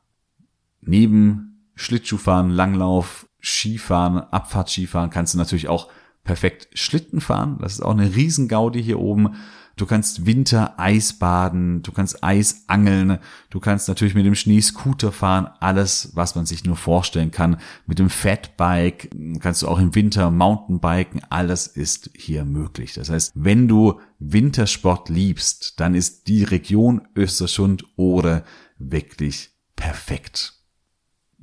Neben 0.79 1.67
Schlittschuhfahren, 1.75 2.49
Langlauf, 2.49 3.27
Skifahren, 3.41 4.19
Abfahrtskifahren 4.19 5.09
kannst 5.09 5.33
du 5.33 5.37
natürlich 5.37 5.67
auch 5.67 5.89
perfekt 6.23 6.69
Schlitten 6.73 7.19
fahren. 7.19 7.57
Das 7.59 7.73
ist 7.73 7.81
auch 7.81 7.91
eine 7.91 8.15
Riesengaudi 8.15 8.81
hier 8.81 8.99
oben. 8.99 9.35
Du 9.75 9.87
kannst 9.87 10.27
Winter 10.27 10.79
Eis 10.79 11.13
baden, 11.13 11.81
du 11.81 11.91
kannst 11.91 12.23
Eis 12.23 12.65
angeln, 12.67 13.17
du 13.49 13.59
kannst 13.59 13.87
natürlich 13.87 14.13
mit 14.13 14.25
dem 14.25 14.35
Schnee 14.35 14.61
Scooter 14.61 15.11
fahren, 15.11 15.47
alles, 15.59 16.11
was 16.13 16.35
man 16.35 16.45
sich 16.45 16.63
nur 16.63 16.75
vorstellen 16.75 17.31
kann. 17.31 17.57
Mit 17.87 17.97
dem 17.97 18.11
Fatbike 18.11 19.09
kannst 19.39 19.63
du 19.63 19.67
auch 19.67 19.79
im 19.79 19.95
Winter 19.95 20.29
Mountainbiken, 20.29 21.21
alles 21.29 21.65
ist 21.65 22.11
hier 22.15 22.45
möglich. 22.45 22.93
Das 22.93 23.09
heißt, 23.09 23.31
wenn 23.33 23.67
du 23.67 23.99
Wintersport 24.19 25.09
liebst, 25.09 25.79
dann 25.79 25.95
ist 25.95 26.27
die 26.27 26.43
Region 26.43 27.07
Österschund 27.15 27.83
oder 27.95 28.43
wirklich 28.77 29.51
perfekt. 29.75 30.62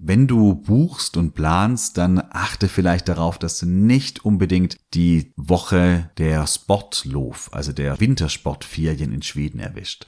Wenn 0.03 0.27
du 0.27 0.55
buchst 0.55 1.19
und 1.19 1.35
planst, 1.35 1.99
dann 1.99 2.23
achte 2.31 2.69
vielleicht 2.69 3.07
darauf, 3.07 3.39
dass 3.39 3.59
du 3.59 3.67
nicht 3.67 4.25
unbedingt 4.25 4.79
die 4.95 5.35
Woche 5.37 6.11
der 6.17 6.47
Sportlov, 6.47 7.51
also 7.53 7.75
der 7.75 8.01
Wintersportferien 8.01 9.13
in 9.13 9.21
Schweden 9.21 9.61
erwischt. 9.61 10.07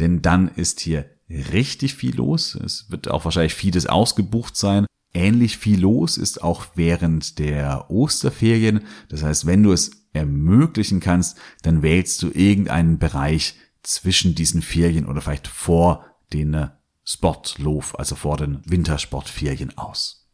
Denn 0.00 0.22
dann 0.22 0.48
ist 0.48 0.80
hier 0.80 1.04
richtig 1.28 1.94
viel 1.96 2.16
los. 2.16 2.54
Es 2.54 2.90
wird 2.90 3.10
auch 3.10 3.26
wahrscheinlich 3.26 3.52
vieles 3.52 3.86
ausgebucht 3.86 4.56
sein. 4.56 4.86
Ähnlich 5.12 5.58
viel 5.58 5.80
los 5.80 6.16
ist 6.16 6.42
auch 6.42 6.64
während 6.74 7.38
der 7.38 7.90
Osterferien. 7.90 8.84
Das 9.10 9.22
heißt, 9.22 9.44
wenn 9.44 9.62
du 9.62 9.72
es 9.72 10.06
ermöglichen 10.14 11.00
kannst, 11.00 11.36
dann 11.60 11.82
wählst 11.82 12.22
du 12.22 12.30
irgendeinen 12.30 12.98
Bereich 12.98 13.54
zwischen 13.82 14.34
diesen 14.34 14.62
Ferien 14.62 15.04
oder 15.04 15.20
vielleicht 15.20 15.46
vor 15.46 16.06
den 16.32 16.70
Sportlov, 17.08 17.98
also 17.98 18.16
vor 18.16 18.36
den 18.36 18.60
Wintersportferien 18.64 19.78
aus. 19.78 20.28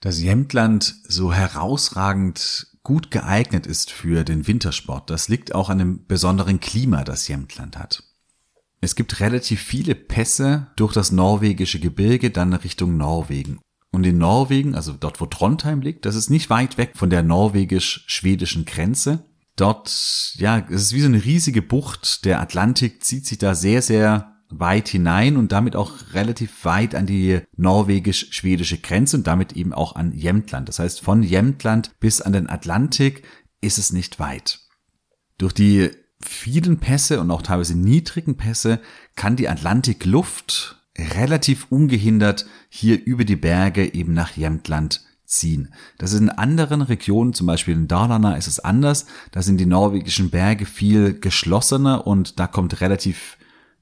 Dass 0.00 0.20
Jämtland 0.20 0.94
so 1.08 1.32
herausragend 1.32 2.68
gut 2.82 3.10
geeignet 3.10 3.66
ist 3.66 3.90
für 3.90 4.22
den 4.22 4.46
Wintersport, 4.46 5.10
das 5.10 5.28
liegt 5.28 5.54
auch 5.54 5.68
an 5.68 5.78
dem 5.78 6.06
besonderen 6.06 6.60
Klima, 6.60 7.02
das 7.02 7.26
Jämtland 7.26 7.76
hat. 7.76 8.04
Es 8.80 8.94
gibt 8.94 9.18
relativ 9.20 9.60
viele 9.60 9.96
Pässe 9.96 10.68
durch 10.76 10.92
das 10.92 11.10
norwegische 11.10 11.80
Gebirge 11.80 12.30
dann 12.30 12.52
Richtung 12.52 12.96
Norwegen. 12.96 13.58
Und 13.90 14.04
in 14.04 14.18
Norwegen, 14.18 14.74
also 14.74 14.92
dort 14.92 15.20
wo 15.20 15.26
Trondheim 15.26 15.80
liegt, 15.80 16.04
das 16.04 16.14
ist 16.14 16.30
nicht 16.30 16.50
weit 16.50 16.76
weg 16.76 16.92
von 16.94 17.10
der 17.10 17.22
norwegisch-schwedischen 17.22 18.66
Grenze. 18.66 19.24
Dort, 19.56 20.34
ja, 20.36 20.58
es 20.70 20.82
ist 20.82 20.92
wie 20.92 21.00
so 21.00 21.06
eine 21.06 21.24
riesige 21.24 21.62
Bucht. 21.62 22.24
Der 22.26 22.40
Atlantik 22.40 23.02
zieht 23.02 23.26
sich 23.26 23.38
da 23.38 23.54
sehr, 23.54 23.80
sehr 23.80 24.35
weit 24.48 24.88
hinein 24.88 25.36
und 25.36 25.52
damit 25.52 25.76
auch 25.76 25.92
relativ 26.12 26.64
weit 26.64 26.94
an 26.94 27.06
die 27.06 27.40
norwegisch-schwedische 27.56 28.78
Grenze 28.78 29.16
und 29.16 29.26
damit 29.26 29.52
eben 29.52 29.72
auch 29.72 29.96
an 29.96 30.12
Jämtland. 30.12 30.68
Das 30.68 30.78
heißt, 30.78 31.00
von 31.00 31.22
Jämtland 31.22 31.98
bis 32.00 32.20
an 32.20 32.32
den 32.32 32.48
Atlantik 32.48 33.24
ist 33.60 33.78
es 33.78 33.92
nicht 33.92 34.18
weit. 34.18 34.60
Durch 35.38 35.52
die 35.52 35.90
vielen 36.20 36.78
Pässe 36.78 37.20
und 37.20 37.30
auch 37.30 37.42
teilweise 37.42 37.76
niedrigen 37.76 38.36
Pässe 38.36 38.80
kann 39.16 39.36
die 39.36 39.48
Atlantikluft 39.48 40.82
relativ 40.96 41.66
ungehindert 41.70 42.46
hier 42.68 43.04
über 43.04 43.24
die 43.24 43.36
Berge 43.36 43.94
eben 43.94 44.14
nach 44.14 44.36
Jämtland 44.36 45.02
ziehen. 45.26 45.74
Das 45.98 46.12
ist 46.12 46.20
in 46.20 46.30
anderen 46.30 46.82
Regionen, 46.82 47.34
zum 47.34 47.46
Beispiel 47.46 47.74
in 47.74 47.88
Dalarna 47.88 48.36
ist 48.36 48.46
es 48.46 48.60
anders. 48.60 49.06
Da 49.32 49.42
sind 49.42 49.58
die 49.58 49.66
norwegischen 49.66 50.30
Berge 50.30 50.64
viel 50.64 51.18
geschlossener 51.18 52.06
und 52.06 52.38
da 52.38 52.46
kommt 52.46 52.80
relativ 52.80 53.36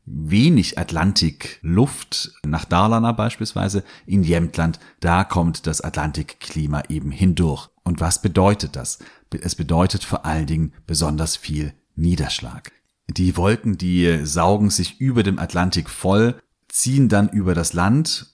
wenig 0.07 0.79
Atlantikluft 0.79 2.33
nach 2.45 2.65
Dalarna 2.65 3.13
beispielsweise. 3.13 3.85
In 4.07 4.23
Jämtland, 4.23 4.79
da 5.01 5.25
kommt 5.25 5.67
das 5.67 5.81
Atlantikklima 5.81 6.83
eben 6.89 7.11
hindurch. 7.11 7.69
Und 7.83 8.01
was 8.01 8.21
bedeutet 8.21 8.77
das? 8.77 8.99
Es 9.41 9.55
bedeutet 9.55 10.05
vor 10.05 10.25
allen 10.25 10.47
Dingen 10.47 10.73
besonders 10.87 11.37
viel 11.37 11.75
Niederschlag. 11.97 12.73
Die 13.09 13.37
Wolken, 13.37 13.77
die 13.77 14.25
saugen 14.25 14.71
sich 14.71 15.01
über 15.01 15.23
dem 15.23 15.39
Atlantik 15.39 15.91
voll, 15.91 16.41
ziehen 16.69 17.09
dann 17.09 17.29
über 17.29 17.55
das 17.55 17.73
Land 17.73 18.34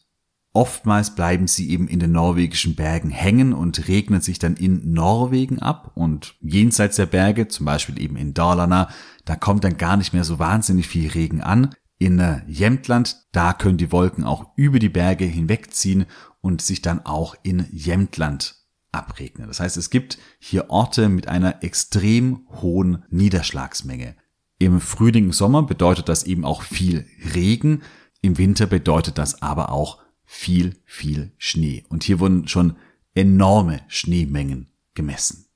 Oftmals 0.52 1.14
bleiben 1.14 1.46
sie 1.46 1.70
eben 1.70 1.86
in 1.86 2.00
den 2.00 2.10
norwegischen 2.10 2.74
Bergen 2.74 3.10
hängen 3.10 3.52
und 3.52 3.86
regnen 3.86 4.20
sich 4.20 4.40
dann 4.40 4.56
in 4.56 4.92
Norwegen 4.92 5.60
ab 5.60 5.92
und 5.94 6.34
jenseits 6.40 6.96
der 6.96 7.06
Berge, 7.06 7.46
zum 7.46 7.66
Beispiel 7.66 8.00
eben 8.02 8.16
in 8.16 8.34
Dalarna, 8.34 8.88
da 9.24 9.36
kommt 9.36 9.62
dann 9.62 9.76
gar 9.76 9.96
nicht 9.96 10.12
mehr 10.12 10.24
so 10.24 10.40
wahnsinnig 10.40 10.88
viel 10.88 11.08
Regen 11.08 11.40
an. 11.40 11.74
In 11.98 12.18
äh, 12.18 12.40
Jämtland, 12.48 13.28
da 13.30 13.52
können 13.52 13.78
die 13.78 13.92
Wolken 13.92 14.24
auch 14.24 14.46
über 14.56 14.80
die 14.80 14.88
Berge 14.88 15.24
hinwegziehen 15.24 16.06
und 16.40 16.62
sich 16.62 16.82
dann 16.82 17.06
auch 17.06 17.36
in 17.44 17.66
Jämtland 17.70 18.56
abregnen. 18.90 19.46
Das 19.46 19.60
heißt, 19.60 19.76
es 19.76 19.90
gibt 19.90 20.18
hier 20.40 20.70
Orte 20.70 21.08
mit 21.08 21.28
einer 21.28 21.62
extrem 21.62 22.48
hohen 22.60 23.04
Niederschlagsmenge. 23.10 24.16
Im 24.58 24.80
Frühling, 24.80 25.32
Sommer 25.32 25.62
bedeutet 25.62 26.08
das 26.08 26.24
eben 26.24 26.44
auch 26.44 26.62
viel 26.62 27.06
Regen. 27.34 27.82
Im 28.20 28.36
Winter 28.36 28.66
bedeutet 28.66 29.16
das 29.16 29.42
aber 29.42 29.70
auch 29.70 29.98
viel, 30.32 30.76
viel 30.84 31.32
Schnee. 31.38 31.82
Und 31.88 32.04
hier 32.04 32.20
wurden 32.20 32.46
schon 32.46 32.76
enorme 33.14 33.80
Schneemengen 33.88 34.68
gemessen. 34.94 35.46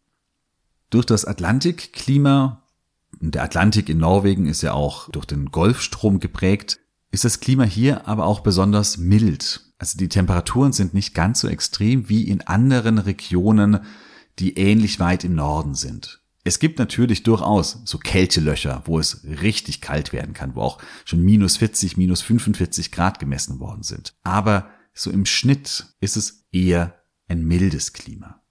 Durch 0.90 1.06
das 1.06 1.24
Atlantikklima, 1.24 2.64
und 3.20 3.36
der 3.36 3.44
Atlantik 3.44 3.88
in 3.88 3.98
Norwegen 3.98 4.46
ist 4.46 4.62
ja 4.62 4.72
auch 4.72 5.08
durch 5.10 5.26
den 5.26 5.52
Golfstrom 5.52 6.18
geprägt, 6.18 6.80
ist 7.12 7.24
das 7.24 7.38
Klima 7.38 7.62
hier 7.62 8.08
aber 8.08 8.26
auch 8.26 8.40
besonders 8.40 8.98
mild. 8.98 9.72
Also 9.78 9.96
die 9.96 10.08
Temperaturen 10.08 10.72
sind 10.72 10.92
nicht 10.92 11.14
ganz 11.14 11.40
so 11.40 11.46
extrem 11.46 12.08
wie 12.08 12.24
in 12.24 12.40
anderen 12.40 12.98
Regionen, 12.98 13.78
die 14.40 14.58
ähnlich 14.58 14.98
weit 14.98 15.22
im 15.22 15.36
Norden 15.36 15.76
sind. 15.76 16.20
Es 16.46 16.58
gibt 16.58 16.78
natürlich 16.78 17.22
durchaus 17.22 17.80
so 17.86 17.96
Kältelöcher, 17.98 18.82
wo 18.84 18.98
es 18.98 19.24
richtig 19.24 19.80
kalt 19.80 20.12
werden 20.12 20.34
kann, 20.34 20.54
wo 20.54 20.60
auch 20.60 20.78
schon 21.06 21.22
minus 21.22 21.56
40, 21.56 21.96
minus 21.96 22.20
45 22.20 22.92
Grad 22.92 23.18
gemessen 23.18 23.60
worden 23.60 23.82
sind. 23.82 24.14
Aber 24.22 24.68
so 24.92 25.10
im 25.10 25.24
Schnitt 25.24 25.86
ist 26.00 26.18
es 26.18 26.46
eher 26.52 27.00
ein 27.28 27.44
mildes 27.44 27.94
Klima. 27.94 28.42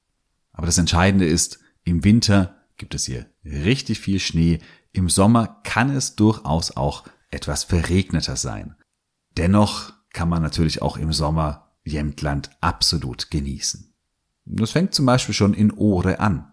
Aber 0.51 0.65
das 0.65 0.79
Entscheidende 0.79 1.27
ist, 1.27 1.59
im 1.83 2.03
Winter 2.03 2.63
gibt 2.77 2.95
es 2.95 3.05
hier 3.05 3.27
richtig 3.45 3.99
viel 3.99 4.19
Schnee, 4.19 4.59
im 4.91 5.07
Sommer 5.07 5.61
kann 5.63 5.89
es 5.91 6.15
durchaus 6.15 6.75
auch 6.75 7.03
etwas 7.29 7.63
verregneter 7.63 8.35
sein. 8.35 8.75
Dennoch 9.37 9.93
kann 10.11 10.29
man 10.29 10.41
natürlich 10.41 10.81
auch 10.81 10.97
im 10.97 11.13
Sommer 11.13 11.71
Jämtland 11.83 12.49
absolut 12.61 13.29
genießen. 13.29 13.93
Das 14.45 14.71
fängt 14.71 14.93
zum 14.93 15.05
Beispiel 15.05 15.33
schon 15.33 15.53
in 15.53 15.71
Ohre 15.71 16.19
an. 16.19 16.52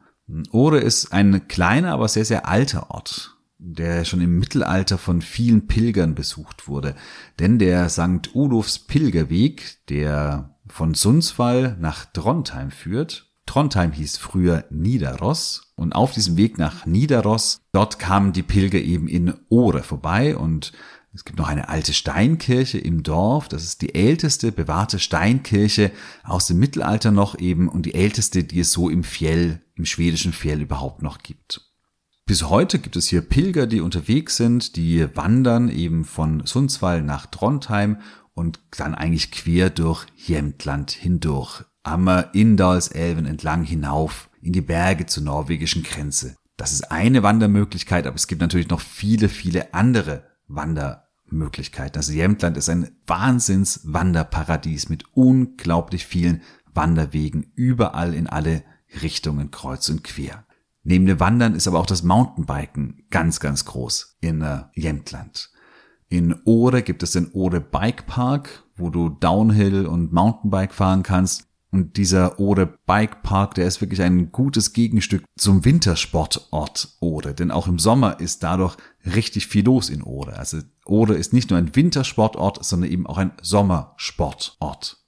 Ohre 0.53 0.79
ist 0.79 1.13
ein 1.13 1.49
kleiner, 1.49 1.93
aber 1.93 2.09
sehr, 2.09 2.25
sehr 2.25 2.49
alter 2.49 2.91
Ort, 2.91 3.37
der 3.59 4.05
schon 4.05 4.21
im 4.21 4.39
Mittelalter 4.39 4.99
von 4.99 5.23
vielen 5.23 5.67
Pilgern 5.67 6.15
besucht 6.15 6.69
wurde. 6.69 6.95
Denn 7.39 7.59
der 7.59 7.89
St. 7.89 8.35
Ulofs 8.35 8.79
Pilgerweg, 8.79 9.79
der 9.89 10.57
von 10.69 10.95
Sundsvall 10.95 11.77
nach 11.81 12.07
Trondheim 12.07 12.71
führt, 12.71 13.31
Trondheim 13.47 13.91
hieß 13.91 14.17
früher 14.17 14.65
Nidaros 14.71 15.73
und 15.75 15.95
auf 15.95 16.13
diesem 16.13 16.37
Weg 16.37 16.57
nach 16.57 16.87
Nidaros, 16.87 17.61
dort 17.73 17.99
kamen 17.99 18.33
die 18.33 18.45
Pilger 18.45 18.79
eben 18.79 19.09
in 19.09 19.35
Ohre 19.49 19.83
vorbei 19.83 20.37
und 20.37 20.73
es 21.13 21.25
gibt 21.25 21.39
noch 21.39 21.49
eine 21.49 21.69
alte 21.69 21.93
Steinkirche 21.93 22.79
im 22.79 23.03
Dorf. 23.03 23.49
Das 23.49 23.65
ist 23.65 23.83
die 23.83 23.95
älteste 23.95 24.53
bewahrte 24.53 25.01
Steinkirche 25.01 25.91
aus 26.23 26.47
dem 26.47 26.59
Mittelalter 26.59 27.11
noch 27.11 27.39
eben 27.39 27.69
und 27.69 27.85
die 27.85 27.95
älteste, 27.95 28.45
die 28.45 28.61
es 28.61 28.71
so 28.71 28.89
im 28.89 29.03
Fjell, 29.03 29.61
im 29.75 29.87
schwedischen 29.87 30.33
Fjell 30.33 30.61
überhaupt 30.61 31.03
noch 31.03 31.19
gibt. 31.19 31.63
Bis 32.27 32.45
heute 32.45 32.79
gibt 32.79 32.95
es 32.95 33.09
hier 33.09 33.23
Pilger, 33.23 33.67
die 33.67 33.81
unterwegs 33.81 34.37
sind, 34.37 34.77
die 34.77 35.05
wandern 35.17 35.69
eben 35.69 36.05
von 36.05 36.47
Sundsvall 36.47 37.03
nach 37.03 37.27
Trondheim 37.27 37.97
und 38.33 38.61
dann 38.77 38.95
eigentlich 38.95 39.33
quer 39.33 39.69
durch 39.69 40.07
Jämtland 40.15 40.93
hindurch, 40.93 41.65
am 41.83 42.07
Indalselven 42.33 43.27
entlang 43.27 43.65
hinauf 43.65 44.31
in 44.41 44.53
die 44.53 44.61
Berge 44.61 45.07
zur 45.07 45.25
norwegischen 45.25 45.83
Grenze. 45.83 46.37
Das 46.57 46.73
ist 46.73 46.93
eine 46.93 47.25
Wandermöglichkeit, 47.25 48.07
aber 48.07 48.15
es 48.15 48.29
gibt 48.29 48.43
natürlich 48.43 48.69
noch 48.69 48.81
viele, 48.81 49.29
viele 49.29 49.75
andere 49.75 50.30
Wandermöglichkeiten. 50.55 51.99
Also 51.99 52.13
Jämtland 52.13 52.57
ist 52.57 52.69
ein 52.69 52.97
Wahnsinns-Wanderparadies 53.07 54.89
mit 54.89 55.05
unglaublich 55.13 56.07
vielen 56.07 56.43
Wanderwegen 56.73 57.53
überall 57.55 58.15
in 58.15 58.27
alle 58.27 58.63
Richtungen 59.03 59.51
kreuz 59.51 59.89
und 59.89 60.05
quer. 60.05 60.45
Neben 60.83 61.07
dem 61.07 61.21
Wandern 61.21 61.55
ist 61.55 61.69
aber 61.69 61.79
auch 61.79 61.87
das 61.87 62.03
Mountainbiken 62.03 63.05
ganz, 63.11 63.41
ganz 63.41 63.65
groß 63.65 64.17
in 64.21 64.43
äh, 64.43 64.63
Jämtland. 64.75 65.51
In 66.09 66.35
Ore 66.45 66.83
gibt 66.83 67.03
es 67.03 67.13
den 67.13 67.31
Ore 67.35 67.61
Bike 67.61 68.07
Park, 68.07 68.65
wo 68.77 68.91
du 68.91 69.11
Downhill 69.11 69.87
und 69.87 70.13
Mountainbike 70.13 70.75
fahren 70.75 71.03
kannst. 71.03 71.50
Und 71.73 71.97
dieser 71.97 72.41
Ode 72.41 72.67
Bike 72.87 73.23
Park, 73.23 73.55
der 73.55 73.67
ist 73.67 73.81
wirklich 73.81 74.03
ein 74.03 74.33
gutes 74.33 74.73
Gegenstück 74.73 75.25
zum 75.37 75.65
Wintersportort 75.65 76.97
Ode. 77.01 77.33
Denn 77.35 77.51
auch 77.51 77.69
im 77.69 77.79
Sommer 77.79 78.19
ist 78.19 78.43
dadurch 78.43 78.77
richtig 79.07 79.47
viel 79.47 79.65
los 79.65 79.89
in 79.89 80.03
Ode. 80.03 80.37
Also 80.37 80.59
Ode 80.85 81.15
ist 81.15 81.33
nicht 81.33 81.51
nur 81.51 81.59
ein 81.59 81.77
Wintersportort, 81.77 82.65
sondern 82.65 82.91
eben 82.91 83.07
auch 83.07 83.19
ein 83.19 83.33
Sommersportort. 83.41 85.00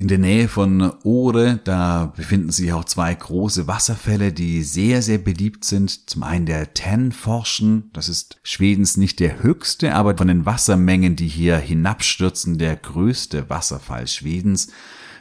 In 0.00 0.06
der 0.06 0.18
Nähe 0.18 0.46
von 0.46 0.92
Ore, 1.02 1.58
da 1.64 2.12
befinden 2.14 2.50
sich 2.50 2.72
auch 2.72 2.84
zwei 2.84 3.12
große 3.12 3.66
Wasserfälle, 3.66 4.32
die 4.32 4.62
sehr, 4.62 5.02
sehr 5.02 5.18
beliebt 5.18 5.64
sind. 5.64 6.08
Zum 6.08 6.22
einen 6.22 6.46
der 6.46 6.72
Tenforschen, 6.72 7.90
das 7.94 8.08
ist 8.08 8.38
Schwedens 8.44 8.96
nicht 8.96 9.18
der 9.18 9.42
höchste, 9.42 9.96
aber 9.96 10.16
von 10.16 10.28
den 10.28 10.46
Wassermengen, 10.46 11.16
die 11.16 11.26
hier 11.26 11.56
hinabstürzen, 11.58 12.58
der 12.58 12.76
größte 12.76 13.50
Wasserfall 13.50 14.06
Schwedens. 14.06 14.68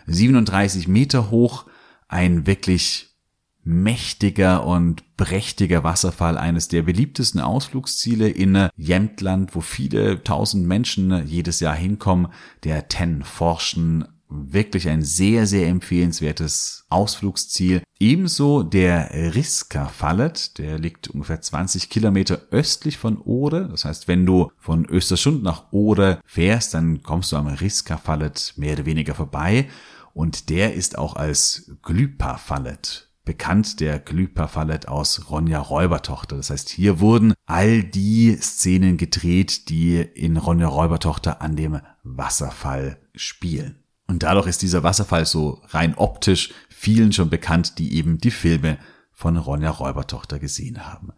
37 0.05 0.87
Meter 0.87 1.31
hoch, 1.31 1.65
ein 2.07 2.45
wirklich 2.45 3.15
mächtiger 3.63 4.63
und 4.63 5.17
prächtiger 5.17 5.83
Wasserfall, 5.83 6.37
eines 6.37 6.67
der 6.67 6.83
beliebtesten 6.83 7.41
Ausflugsziele 7.41 8.29
in 8.29 8.69
Jämtland, 8.77 9.55
wo 9.55 9.61
viele 9.61 10.23
tausend 10.23 10.67
Menschen 10.67 11.25
jedes 11.25 11.61
Jahr 11.61 11.75
hinkommen, 11.75 12.27
der 12.63 12.89
Ten 12.89 13.23
Forschen 13.23 14.05
wirklich 14.29 14.89
ein 14.89 15.03
sehr, 15.03 15.47
sehr 15.47 15.67
empfehlenswertes 15.67 16.85
Ausflugsziel. 16.89 17.81
Ebenso 17.99 18.63
der 18.63 19.33
Riska 19.35 19.87
Fallet, 19.87 20.57
der 20.57 20.77
liegt 20.77 21.07
ungefähr 21.09 21.41
20 21.41 21.89
Kilometer 21.89 22.41
östlich 22.51 22.97
von 22.97 23.19
Ode. 23.21 23.67
Das 23.71 23.85
heißt, 23.85 24.07
wenn 24.07 24.25
du 24.25 24.51
von 24.57 24.85
Östersund 24.85 25.43
nach 25.43 25.71
Ode 25.71 26.19
fährst, 26.25 26.73
dann 26.73 27.01
kommst 27.03 27.31
du 27.31 27.37
am 27.37 27.47
Riska 27.47 27.97
Fallet 27.97 28.53
mehr 28.57 28.73
oder 28.73 28.85
weniger 28.85 29.15
vorbei 29.15 29.69
und 30.13 30.49
der 30.49 30.73
ist 30.73 30.97
auch 30.97 31.15
als 31.15 31.71
Glypa-Fallet 31.83 33.07
bekannt, 33.23 33.81
der 33.81 33.99
Glypa-Fallet 33.99 34.87
aus 34.87 35.29
Ronja 35.29 35.59
Räubertochter. 35.59 36.37
Das 36.37 36.49
heißt, 36.49 36.69
hier 36.69 36.99
wurden 36.99 37.33
all 37.45 37.83
die 37.83 38.35
Szenen 38.37 38.97
gedreht, 38.97 39.69
die 39.69 39.97
in 39.97 40.37
Ronja 40.37 40.67
Räubertochter 40.67 41.41
an 41.41 41.55
dem 41.55 41.81
Wasserfall 42.03 42.97
spielen. 43.15 43.83
Und 44.07 44.23
dadurch 44.23 44.47
ist 44.47 44.61
dieser 44.61 44.83
Wasserfall 44.83 45.25
so 45.25 45.61
rein 45.69 45.95
optisch 45.95 46.53
vielen 46.69 47.11
schon 47.11 47.29
bekannt, 47.29 47.77
die 47.77 47.95
eben 47.95 48.17
die 48.19 48.31
Filme 48.31 48.77
von 49.11 49.35
Ronja 49.35 49.71
Räubertochter 49.71 50.39
gesehen 50.39 50.85
haben. 50.85 51.11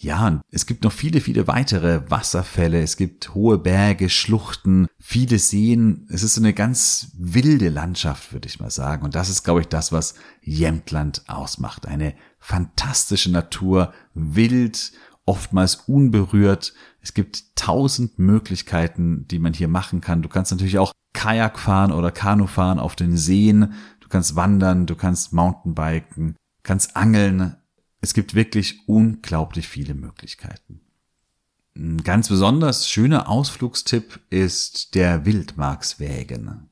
Ja, 0.00 0.42
es 0.52 0.66
gibt 0.66 0.84
noch 0.84 0.92
viele, 0.92 1.20
viele 1.20 1.48
weitere 1.48 2.08
Wasserfälle. 2.08 2.80
Es 2.80 2.96
gibt 2.96 3.34
hohe 3.34 3.58
Berge, 3.58 4.08
Schluchten, 4.10 4.86
viele 5.00 5.40
Seen. 5.40 6.06
Es 6.08 6.22
ist 6.22 6.34
so 6.34 6.40
eine 6.40 6.52
ganz 6.52 7.10
wilde 7.18 7.68
Landschaft, 7.68 8.32
würde 8.32 8.46
ich 8.46 8.60
mal 8.60 8.70
sagen. 8.70 9.04
Und 9.04 9.16
das 9.16 9.28
ist, 9.28 9.42
glaube 9.42 9.62
ich, 9.62 9.66
das, 9.66 9.90
was 9.90 10.14
Jämtland 10.40 11.24
ausmacht. 11.26 11.86
Eine 11.86 12.14
fantastische 12.38 13.32
Natur, 13.32 13.92
wild, 14.14 14.92
oftmals 15.24 15.74
unberührt. 15.74 16.74
Es 17.00 17.12
gibt 17.12 17.56
tausend 17.56 18.20
Möglichkeiten, 18.20 19.26
die 19.26 19.40
man 19.40 19.52
hier 19.52 19.68
machen 19.68 20.00
kann. 20.00 20.22
Du 20.22 20.28
kannst 20.28 20.52
natürlich 20.52 20.78
auch 20.78 20.92
Kajak 21.18 21.58
fahren 21.58 21.90
oder 21.90 22.12
Kanu 22.12 22.46
fahren 22.46 22.78
auf 22.78 22.94
den 22.94 23.16
Seen. 23.16 23.74
Du 23.98 24.08
kannst 24.08 24.36
wandern, 24.36 24.86
du 24.86 24.94
kannst 24.94 25.32
Mountainbiken, 25.32 26.36
kannst 26.62 26.96
angeln. 26.96 27.56
Es 28.00 28.14
gibt 28.14 28.34
wirklich 28.34 28.86
unglaublich 28.86 29.66
viele 29.66 29.94
Möglichkeiten. 29.94 30.80
Ein 31.76 32.04
ganz 32.04 32.28
besonders 32.28 32.88
schöner 32.88 33.28
Ausflugstipp 33.28 34.20
ist 34.30 34.94
der 34.94 35.26
Wildmarkswägen. 35.26 36.70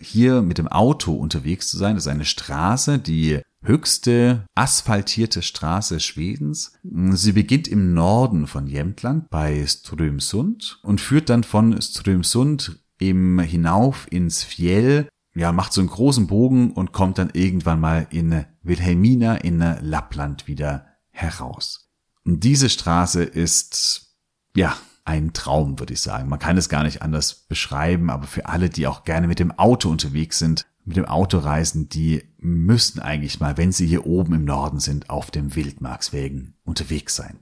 hier 0.00 0.40
mit 0.40 0.58
dem 0.58 0.68
Auto 0.68 1.12
unterwegs 1.12 1.68
zu 1.68 1.76
sein. 1.76 1.96
Ist 1.96 2.06
eine 2.06 2.24
Straße, 2.24 3.00
die 3.00 3.42
höchste 3.62 4.46
asphaltierte 4.54 5.42
Straße 5.42 6.00
Schwedens. 6.00 6.72
Sie 6.82 7.32
beginnt 7.32 7.66
im 7.68 7.92
Norden 7.92 8.46
von 8.46 8.66
Jämtland 8.66 9.28
bei 9.30 9.66
Strömsund 9.66 10.78
und 10.82 11.00
führt 11.00 11.28
dann 11.28 11.44
von 11.44 11.80
Strömsund 11.82 12.79
eben 13.00 13.40
hinauf 13.40 14.06
ins 14.10 14.44
Fjell, 14.44 15.08
ja, 15.34 15.52
macht 15.52 15.72
so 15.72 15.80
einen 15.80 15.90
großen 15.90 16.26
Bogen 16.26 16.72
und 16.72 16.92
kommt 16.92 17.18
dann 17.18 17.30
irgendwann 17.32 17.80
mal 17.80 18.06
in 18.10 18.44
Wilhelmina 18.62 19.36
in 19.36 19.58
Lappland 19.58 20.46
wieder 20.46 20.86
heraus. 21.10 21.88
Und 22.24 22.44
diese 22.44 22.68
Straße 22.68 23.22
ist, 23.22 24.16
ja, 24.54 24.76
ein 25.04 25.32
Traum, 25.32 25.78
würde 25.78 25.94
ich 25.94 26.00
sagen. 26.00 26.28
Man 26.28 26.38
kann 26.38 26.56
es 26.56 26.68
gar 26.68 26.82
nicht 26.84 27.02
anders 27.02 27.34
beschreiben, 27.34 28.10
aber 28.10 28.26
für 28.26 28.46
alle, 28.46 28.70
die 28.70 28.86
auch 28.86 29.04
gerne 29.04 29.26
mit 29.26 29.38
dem 29.38 29.50
Auto 29.52 29.88
unterwegs 29.88 30.38
sind, 30.38 30.66
mit 30.84 30.96
dem 30.96 31.04
Auto 31.04 31.38
reisen, 31.38 31.88
die 31.88 32.22
müssten 32.38 33.00
eigentlich 33.00 33.40
mal, 33.40 33.56
wenn 33.56 33.72
sie 33.72 33.86
hier 33.86 34.06
oben 34.06 34.34
im 34.34 34.44
Norden 34.44 34.80
sind, 34.80 35.10
auf 35.10 35.30
dem 35.30 35.54
Wildmarkswegen 35.54 36.54
unterwegs 36.64 37.16
sein. 37.16 37.40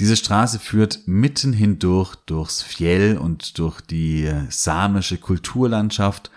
Diese 0.00 0.16
Straße 0.16 0.58
führt 0.58 1.06
mitten 1.06 1.52
hindurch 1.52 2.16
durchs 2.26 2.62
Fjell 2.62 3.16
und 3.16 3.58
durch 3.58 3.80
die 3.80 4.28
samische 4.48 5.18
Kulturlandschaft. 5.18 6.32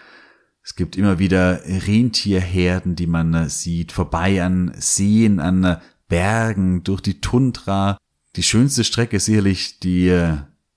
Es 0.64 0.76
gibt 0.76 0.96
immer 0.96 1.18
wieder 1.18 1.62
Rentierherden, 1.66 2.96
die 2.96 3.08
man 3.08 3.50
sieht, 3.50 3.92
vorbei 3.92 4.44
an 4.44 4.74
Seen, 4.78 5.40
an 5.40 5.78
Bergen, 6.08 6.84
durch 6.84 7.02
die 7.02 7.20
Tundra. 7.20 7.98
Die 8.36 8.44
schönste 8.44 8.84
Strecke 8.84 9.18
ist 9.18 9.26
sicherlich 9.26 9.80
die 9.80 10.16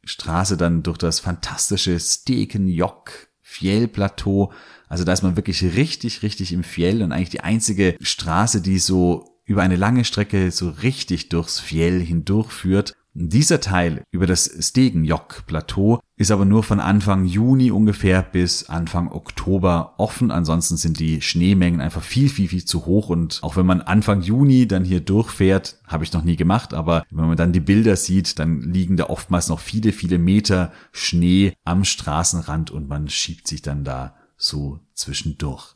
Straße 0.05 0.57
dann 0.57 0.83
durch 0.83 0.97
das 0.97 1.21
fantastische 1.21 2.01
Stekenjokk 2.01 3.29
Fjellplateau. 3.43 4.53
Also 4.88 5.05
da 5.05 5.12
ist 5.12 5.23
man 5.23 5.37
wirklich 5.37 5.62
richtig, 5.62 6.23
richtig 6.23 6.53
im 6.53 6.64
Fjell 6.64 7.03
und 7.03 7.12
eigentlich 7.12 7.31
die 7.31 7.40
einzige 7.40 7.97
Straße, 8.01 8.62
die 8.62 8.79
so 8.79 9.39
über 9.51 9.63
eine 9.63 9.75
lange 9.75 10.05
Strecke 10.05 10.53
so 10.53 10.69
richtig 10.69 11.29
durchs 11.29 11.59
Fjell 11.59 12.01
hindurchführt. 12.01 12.95
Dieser 13.15 13.61
Teil 13.61 14.05
über 14.13 14.29
das 14.29 14.49
Stegenjock-Plateau 14.61 15.99
ist 16.17 16.31
aber 16.31 16.45
nur 16.45 16.63
von 16.63 16.79
Anfang 16.79 17.25
Juni 17.25 17.73
ungefähr 17.73 18.23
bis 18.23 18.69
Anfang 18.69 19.11
Oktober 19.11 19.95
offen. 19.99 20.31
Ansonsten 20.31 20.77
sind 20.77 21.01
die 21.01 21.21
Schneemengen 21.21 21.81
einfach 21.81 22.05
viel, 22.05 22.29
viel, 22.29 22.47
viel 22.47 22.65
zu 22.65 22.87
hoch. 22.87 23.09
Und 23.09 23.41
auch 23.43 23.57
wenn 23.57 23.67
man 23.67 23.81
Anfang 23.81 24.23
Juni 24.23 24.69
dann 24.69 24.85
hier 24.85 25.01
durchfährt, 25.01 25.81
habe 25.89 26.05
ich 26.05 26.13
noch 26.13 26.23
nie 26.23 26.37
gemacht, 26.37 26.73
aber 26.73 27.03
wenn 27.11 27.27
man 27.27 27.37
dann 27.37 27.53
die 27.53 27.59
Bilder 27.59 27.97
sieht, 27.97 28.39
dann 28.39 28.61
liegen 28.61 28.97
da 28.97 29.07
oftmals 29.07 29.49
noch 29.49 29.59
viele, 29.59 29.91
viele 29.91 30.19
Meter 30.19 30.71
Schnee 30.93 31.55
am 31.65 31.83
Straßenrand 31.83 32.71
und 32.71 32.89
man 32.89 33.09
schiebt 33.09 33.49
sich 33.49 33.63
dann 33.63 33.83
da 33.83 34.15
so 34.37 34.79
zwischendurch. 34.95 35.75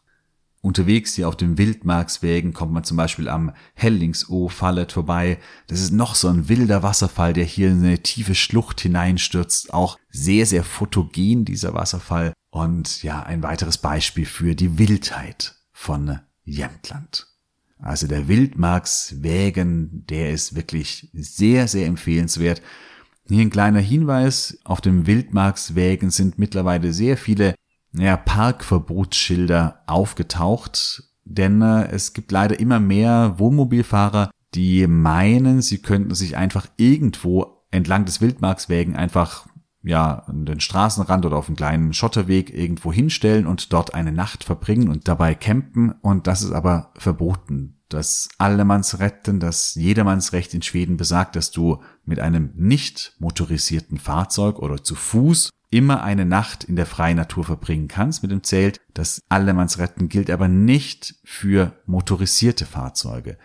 Unterwegs 0.64 1.12
hier 1.12 1.28
auf 1.28 1.36
den 1.36 1.58
Wildmarkswegen 1.58 2.54
kommt 2.54 2.72
man 2.72 2.84
zum 2.84 2.96
Beispiel 2.96 3.28
am 3.28 3.52
Hellingsoh-Fallet 3.74 4.92
vorbei. 4.92 5.38
Das 5.66 5.82
ist 5.82 5.90
noch 5.90 6.14
so 6.14 6.28
ein 6.28 6.48
wilder 6.48 6.82
Wasserfall, 6.82 7.34
der 7.34 7.44
hier 7.44 7.68
in 7.68 7.84
eine 7.84 7.98
tiefe 7.98 8.34
Schlucht 8.34 8.80
hineinstürzt. 8.80 9.74
Auch 9.74 9.98
sehr, 10.08 10.46
sehr 10.46 10.64
fotogen 10.64 11.44
dieser 11.44 11.74
Wasserfall. 11.74 12.32
Und 12.48 13.02
ja, 13.02 13.22
ein 13.22 13.42
weiteres 13.42 13.76
Beispiel 13.76 14.24
für 14.24 14.54
die 14.54 14.78
Wildheit 14.78 15.54
von 15.70 16.20
Jämtland. 16.44 17.26
Also 17.78 18.06
der 18.06 18.26
Wildmarkswägen, 18.28 20.06
der 20.08 20.30
ist 20.30 20.56
wirklich 20.56 21.10
sehr, 21.12 21.68
sehr 21.68 21.86
empfehlenswert. 21.86 22.62
Hier 23.28 23.42
ein 23.42 23.50
kleiner 23.50 23.80
Hinweis. 23.80 24.58
Auf 24.64 24.80
dem 24.80 25.06
Wildmarkswägen 25.06 26.08
sind 26.08 26.38
mittlerweile 26.38 26.94
sehr 26.94 27.18
viele 27.18 27.54
ja, 27.96 28.16
Parkverbotsschilder 28.16 29.82
aufgetaucht, 29.86 31.04
denn 31.24 31.62
äh, 31.62 31.88
es 31.88 32.12
gibt 32.12 32.32
leider 32.32 32.58
immer 32.58 32.80
mehr 32.80 33.34
Wohnmobilfahrer, 33.38 34.30
die 34.54 34.86
meinen, 34.86 35.62
sie 35.62 35.78
könnten 35.78 36.14
sich 36.14 36.36
einfach 36.36 36.66
irgendwo 36.76 37.64
entlang 37.70 38.04
des 38.04 38.20
Wildmarkswägen 38.20 38.94
einfach 38.96 39.46
ja, 39.82 40.22
an 40.26 40.46
den 40.46 40.60
Straßenrand 40.60 41.26
oder 41.26 41.36
auf 41.36 41.48
einen 41.48 41.56
kleinen 41.56 41.92
Schotterweg 41.92 42.52
irgendwo 42.54 42.92
hinstellen 42.92 43.46
und 43.46 43.72
dort 43.72 43.94
eine 43.94 44.12
Nacht 44.12 44.42
verbringen 44.42 44.88
und 44.88 45.08
dabei 45.08 45.34
campen. 45.34 45.92
Und 46.00 46.26
das 46.26 46.42
ist 46.42 46.52
aber 46.52 46.92
verboten. 46.96 47.82
Das 47.90 48.30
Allemannsretten, 48.38 49.40
das 49.40 49.74
Jedermannsrecht 49.74 50.54
in 50.54 50.62
Schweden 50.62 50.96
besagt, 50.96 51.36
dass 51.36 51.50
du 51.50 51.82
mit 52.06 52.18
einem 52.18 52.50
nicht 52.56 53.14
motorisierten 53.18 53.98
Fahrzeug 53.98 54.58
oder 54.58 54.82
zu 54.82 54.94
Fuß 54.94 55.50
immer 55.74 56.04
eine 56.04 56.24
Nacht 56.24 56.62
in 56.62 56.76
der 56.76 56.86
freien 56.86 57.16
Natur 57.16 57.42
verbringen 57.44 57.88
kannst 57.88 58.22
mit 58.22 58.30
dem 58.30 58.44
Zelt. 58.44 58.80
Das 58.94 59.20
Allemannsretten 59.28 60.08
gilt 60.08 60.30
aber 60.30 60.46
nicht 60.46 61.16
für 61.24 61.72
motorisierte 61.84 62.64
Fahrzeuge. 62.64 63.38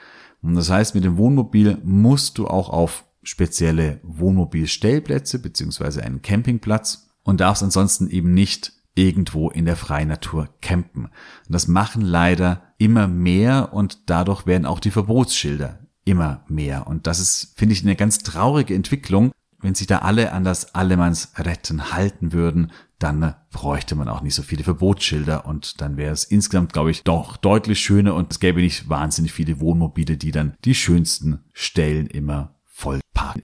Und 0.43 0.53
das 0.53 0.69
heißt, 0.69 0.93
mit 0.93 1.03
dem 1.03 1.17
Wohnmobil 1.17 1.79
musst 1.83 2.37
du 2.37 2.47
auch 2.47 2.69
auf 2.69 3.05
spezielle 3.23 3.99
Wohnmobilstellplätze 4.03 5.39
beziehungsweise 5.39 6.03
einen 6.03 6.21
Campingplatz 6.21 7.09
und 7.23 7.41
darfst 7.41 7.63
ansonsten 7.63 8.07
eben 8.09 8.33
nicht 8.33 8.73
irgendwo 8.93 9.49
in 9.49 9.65
der 9.65 9.75
freien 9.75 10.09
Natur 10.09 10.49
campen. 10.61 11.05
Und 11.05 11.11
das 11.47 11.67
machen 11.67 12.01
leider 12.01 12.73
immer 12.77 13.07
mehr 13.07 13.73
und 13.73 14.09
dadurch 14.09 14.45
werden 14.45 14.65
auch 14.67 14.79
die 14.79 14.91
Verbotsschilder 14.91 15.79
immer 16.05 16.43
mehr. 16.47 16.85
Und 16.85 17.07
das 17.07 17.19
ist, 17.19 17.53
finde 17.57 17.73
ich, 17.73 17.81
eine 17.81 17.95
ganz 17.95 18.19
traurige 18.19 18.75
Entwicklung, 18.75 19.31
wenn 19.61 19.75
sich 19.75 19.87
da 19.87 19.99
alle 19.99 20.31
an 20.31 20.43
das 20.43 20.73
Allemannsretten 20.75 21.91
halten 21.91 22.31
würden, 22.31 22.71
dann 22.97 23.35
bräuchte 23.51 23.95
man 23.95 24.09
auch 24.09 24.21
nicht 24.21 24.35
so 24.35 24.43
viele 24.43 24.63
Verbotsschilder 24.63 25.45
und 25.45 25.81
dann 25.81 25.97
wäre 25.97 26.13
es 26.13 26.25
insgesamt, 26.25 26.73
glaube 26.73 26.91
ich, 26.91 27.03
doch 27.03 27.37
deutlich 27.37 27.79
schöner 27.79 28.13
und 28.15 28.31
es 28.31 28.39
gäbe 28.39 28.61
nicht 28.61 28.89
wahnsinnig 28.89 29.31
viele 29.31 29.59
Wohnmobile, 29.59 30.17
die 30.17 30.31
dann 30.31 30.55
die 30.65 30.75
schönsten 30.75 31.43
Stellen 31.53 32.07
immer 32.07 32.55
voll 32.65 32.99
parken. 33.13 33.43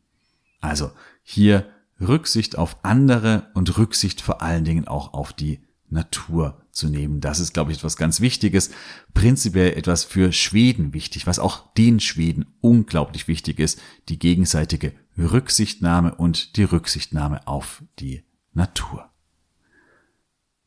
Also 0.61 0.91
hier 1.23 1.69
Rücksicht 1.99 2.57
auf 2.57 2.83
andere 2.83 3.49
und 3.53 3.77
Rücksicht 3.77 4.21
vor 4.21 4.41
allen 4.41 4.65
Dingen 4.65 4.87
auch 4.87 5.13
auf 5.13 5.31
die 5.31 5.61
Natur 5.89 6.64
zu 6.75 6.89
nehmen. 6.89 7.21
Das 7.21 7.39
ist, 7.39 7.53
glaube 7.53 7.71
ich, 7.71 7.79
etwas 7.79 7.97
ganz 7.97 8.19
Wichtiges. 8.19 8.69
Prinzipiell 9.13 9.73
etwas 9.77 10.03
für 10.03 10.31
Schweden 10.31 10.93
wichtig, 10.93 11.25
was 11.25 11.39
auch 11.39 11.73
den 11.73 11.99
Schweden 11.99 12.45
unglaublich 12.61 13.27
wichtig 13.27 13.59
ist, 13.59 13.81
die 14.09 14.19
gegenseitige 14.19 14.93
Rücksichtnahme 15.17 16.13
und 16.15 16.57
die 16.57 16.63
Rücksichtnahme 16.63 17.47
auf 17.47 17.81
die 17.99 18.23
Natur. 18.53 19.09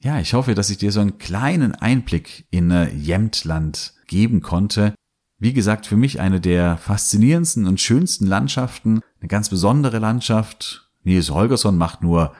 Ja, 0.00 0.18
ich 0.20 0.32
hoffe, 0.32 0.54
dass 0.54 0.70
ich 0.70 0.78
dir 0.78 0.92
so 0.92 1.00
einen 1.00 1.18
kleinen 1.18 1.74
Einblick 1.74 2.46
in 2.50 2.70
äh, 2.70 2.88
Jämtland 2.90 3.94
geben 4.06 4.40
konnte. 4.40 4.94
Wie 5.38 5.52
gesagt, 5.52 5.86
für 5.86 5.96
mich 5.96 6.20
eine 6.20 6.40
der 6.40 6.78
faszinierendsten 6.78 7.66
und 7.66 7.80
schönsten 7.80 8.26
Landschaften, 8.26 9.00
eine 9.20 9.28
ganz 9.28 9.48
besondere 9.50 9.98
Landschaft. 9.98 10.88
Nils 11.02 11.30
Holgersson 11.30 11.76
macht 11.76 12.02
nur 12.02 12.34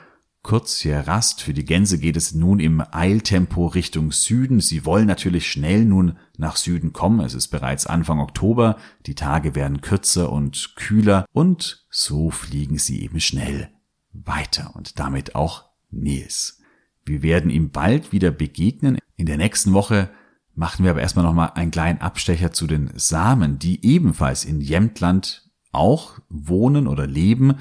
kurz 0.48 0.80
hier 0.80 1.00
Rast. 1.00 1.42
Für 1.42 1.52
die 1.52 1.66
Gänse 1.66 1.98
geht 1.98 2.16
es 2.16 2.32
nun 2.32 2.58
im 2.58 2.82
Eiltempo 2.90 3.66
Richtung 3.66 4.12
Süden. 4.12 4.60
Sie 4.60 4.86
wollen 4.86 5.06
natürlich 5.06 5.52
schnell 5.52 5.84
nun 5.84 6.16
nach 6.38 6.56
Süden 6.56 6.94
kommen. 6.94 7.20
Es 7.20 7.34
ist 7.34 7.48
bereits 7.48 7.86
Anfang 7.86 8.18
Oktober. 8.18 8.78
Die 9.04 9.14
Tage 9.14 9.54
werden 9.54 9.82
kürzer 9.82 10.32
und 10.32 10.72
kühler 10.74 11.26
und 11.32 11.86
so 11.90 12.30
fliegen 12.30 12.78
sie 12.78 13.02
eben 13.02 13.20
schnell 13.20 13.68
weiter 14.14 14.72
und 14.74 14.98
damit 14.98 15.34
auch 15.34 15.66
Nils. 15.90 16.62
Wir 17.04 17.22
werden 17.22 17.50
ihm 17.50 17.68
bald 17.68 18.12
wieder 18.12 18.30
begegnen. 18.30 18.96
In 19.16 19.26
der 19.26 19.36
nächsten 19.36 19.74
Woche 19.74 20.08
machen 20.54 20.82
wir 20.82 20.92
aber 20.92 21.02
erstmal 21.02 21.26
nochmal 21.26 21.52
einen 21.56 21.72
kleinen 21.72 22.00
Abstecher 22.00 22.52
zu 22.52 22.66
den 22.66 22.90
Samen, 22.94 23.58
die 23.58 23.84
ebenfalls 23.84 24.46
in 24.46 24.62
Jämtland 24.62 25.50
auch 25.72 26.18
wohnen 26.30 26.86
oder 26.86 27.06
leben. 27.06 27.56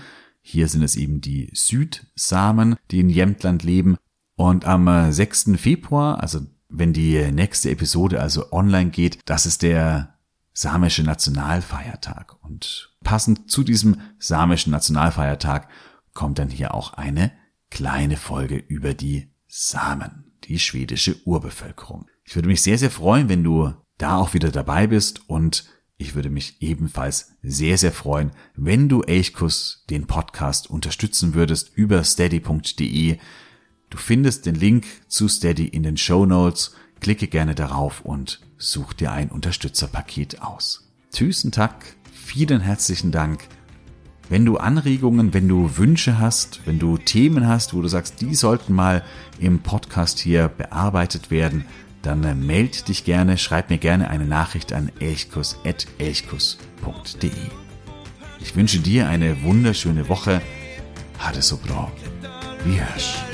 Hier 0.49 0.69
sind 0.69 0.81
es 0.81 0.95
eben 0.95 1.19
die 1.19 1.49
Südsamen, 1.53 2.77
die 2.89 3.01
in 3.01 3.10
Jämtland 3.10 3.63
leben. 3.63 3.97
Und 4.38 4.63
am 4.63 5.12
6. 5.12 5.47
Äh, 5.47 5.57
Februar, 5.57 6.21
also 6.21 6.39
wenn 6.69 6.93
die 6.93 7.33
nächste 7.33 7.69
Episode 7.69 8.21
also 8.21 8.53
online 8.53 8.89
geht, 8.89 9.19
das 9.25 9.45
ist 9.45 9.62
der 9.62 10.15
samische 10.53 11.03
Nationalfeiertag. 11.03 12.41
Und 12.45 12.93
passend 13.03 13.51
zu 13.51 13.62
diesem 13.62 13.99
samischen 14.19 14.71
Nationalfeiertag 14.71 15.67
kommt 16.13 16.39
dann 16.39 16.49
hier 16.49 16.73
auch 16.73 16.93
eine 16.93 17.33
kleine 17.69 18.15
Folge 18.15 18.55
über 18.55 18.93
die 18.93 19.27
Samen, 19.49 20.31
die 20.45 20.60
schwedische 20.60 21.17
Urbevölkerung. 21.25 22.05
Ich 22.23 22.36
würde 22.36 22.47
mich 22.47 22.62
sehr, 22.62 22.77
sehr 22.77 22.91
freuen, 22.91 23.27
wenn 23.27 23.43
du 23.43 23.73
da 23.97 24.15
auch 24.15 24.33
wieder 24.33 24.51
dabei 24.51 24.88
bist 24.88 25.29
und 25.29 25.65
ich 25.97 26.13
würde 26.13 26.29
mich 26.29 26.57
ebenfalls 26.62 27.33
sehr, 27.41 27.77
sehr 27.77 27.91
freuen, 27.91 28.31
wenn 28.55 28.88
du 28.88 29.01
Elchkuss 29.01 29.83
den 29.89 30.05
Podcast 30.05 30.69
unterstützen 30.69 31.33
würdest 31.33 31.71
über 31.75 32.03
steady.de. 32.03 33.17
Du 33.89 33.97
findest 33.97 34.45
den 34.45 34.55
Link 34.55 34.86
zu 35.07 35.27
Steady 35.27 35.67
in 35.67 35.83
den 35.83 35.97
Show 35.97 36.25
Notes. 36.25 36.75
Klicke 36.99 37.27
gerne 37.27 37.55
darauf 37.55 38.01
und 38.01 38.41
such 38.57 38.93
dir 38.93 39.12
ein 39.12 39.29
Unterstützerpaket 39.29 40.41
aus. 40.41 40.88
Tschüssen 41.12 41.51
Tag, 41.51 41.95
vielen 42.12 42.62
herzlichen 42.62 43.12
Dank 43.12 43.47
Wenn 44.29 44.45
du 44.45 44.57
Anregungen, 44.57 45.33
wenn 45.33 45.47
du 45.47 45.77
Wünsche 45.77 46.19
hast, 46.19 46.62
wenn 46.65 46.79
du 46.79 46.97
Themen 46.97 47.47
hast, 47.47 47.73
wo 47.73 47.81
du 47.81 47.88
sagst, 47.88 48.21
die 48.21 48.36
sollten 48.36 48.73
mal 48.73 49.03
im 49.39 49.60
Podcast 49.60 50.19
hier 50.19 50.49
bearbeitet 50.49 51.31
werden, 51.31 51.65
dann 52.07 52.23
äh, 52.23 52.33
meld 52.33 52.87
dich 52.87 53.03
gerne, 53.03 53.37
schreib 53.37 53.69
mir 53.69 53.77
gerne 53.77 54.09
eine 54.09 54.25
Nachricht 54.25 54.73
an 54.73 54.91
elchkus.elchkus.de. 54.99 57.31
Ich 58.39 58.55
wünsche 58.55 58.79
dir 58.79 59.09
eine 59.09 59.43
wunderschöne 59.43 60.07
Woche. 60.07 60.41
Ha 61.19 61.33
det 61.33 61.43
så 61.43 61.57
bra. 61.57 61.91
Vi 62.63 62.79
hörs. 62.79 63.26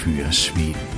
Elchkuss, 0.00 0.16
der 0.16 0.16
Podcast 0.16 0.16
für 0.16 0.32
Schweden. 0.32 0.89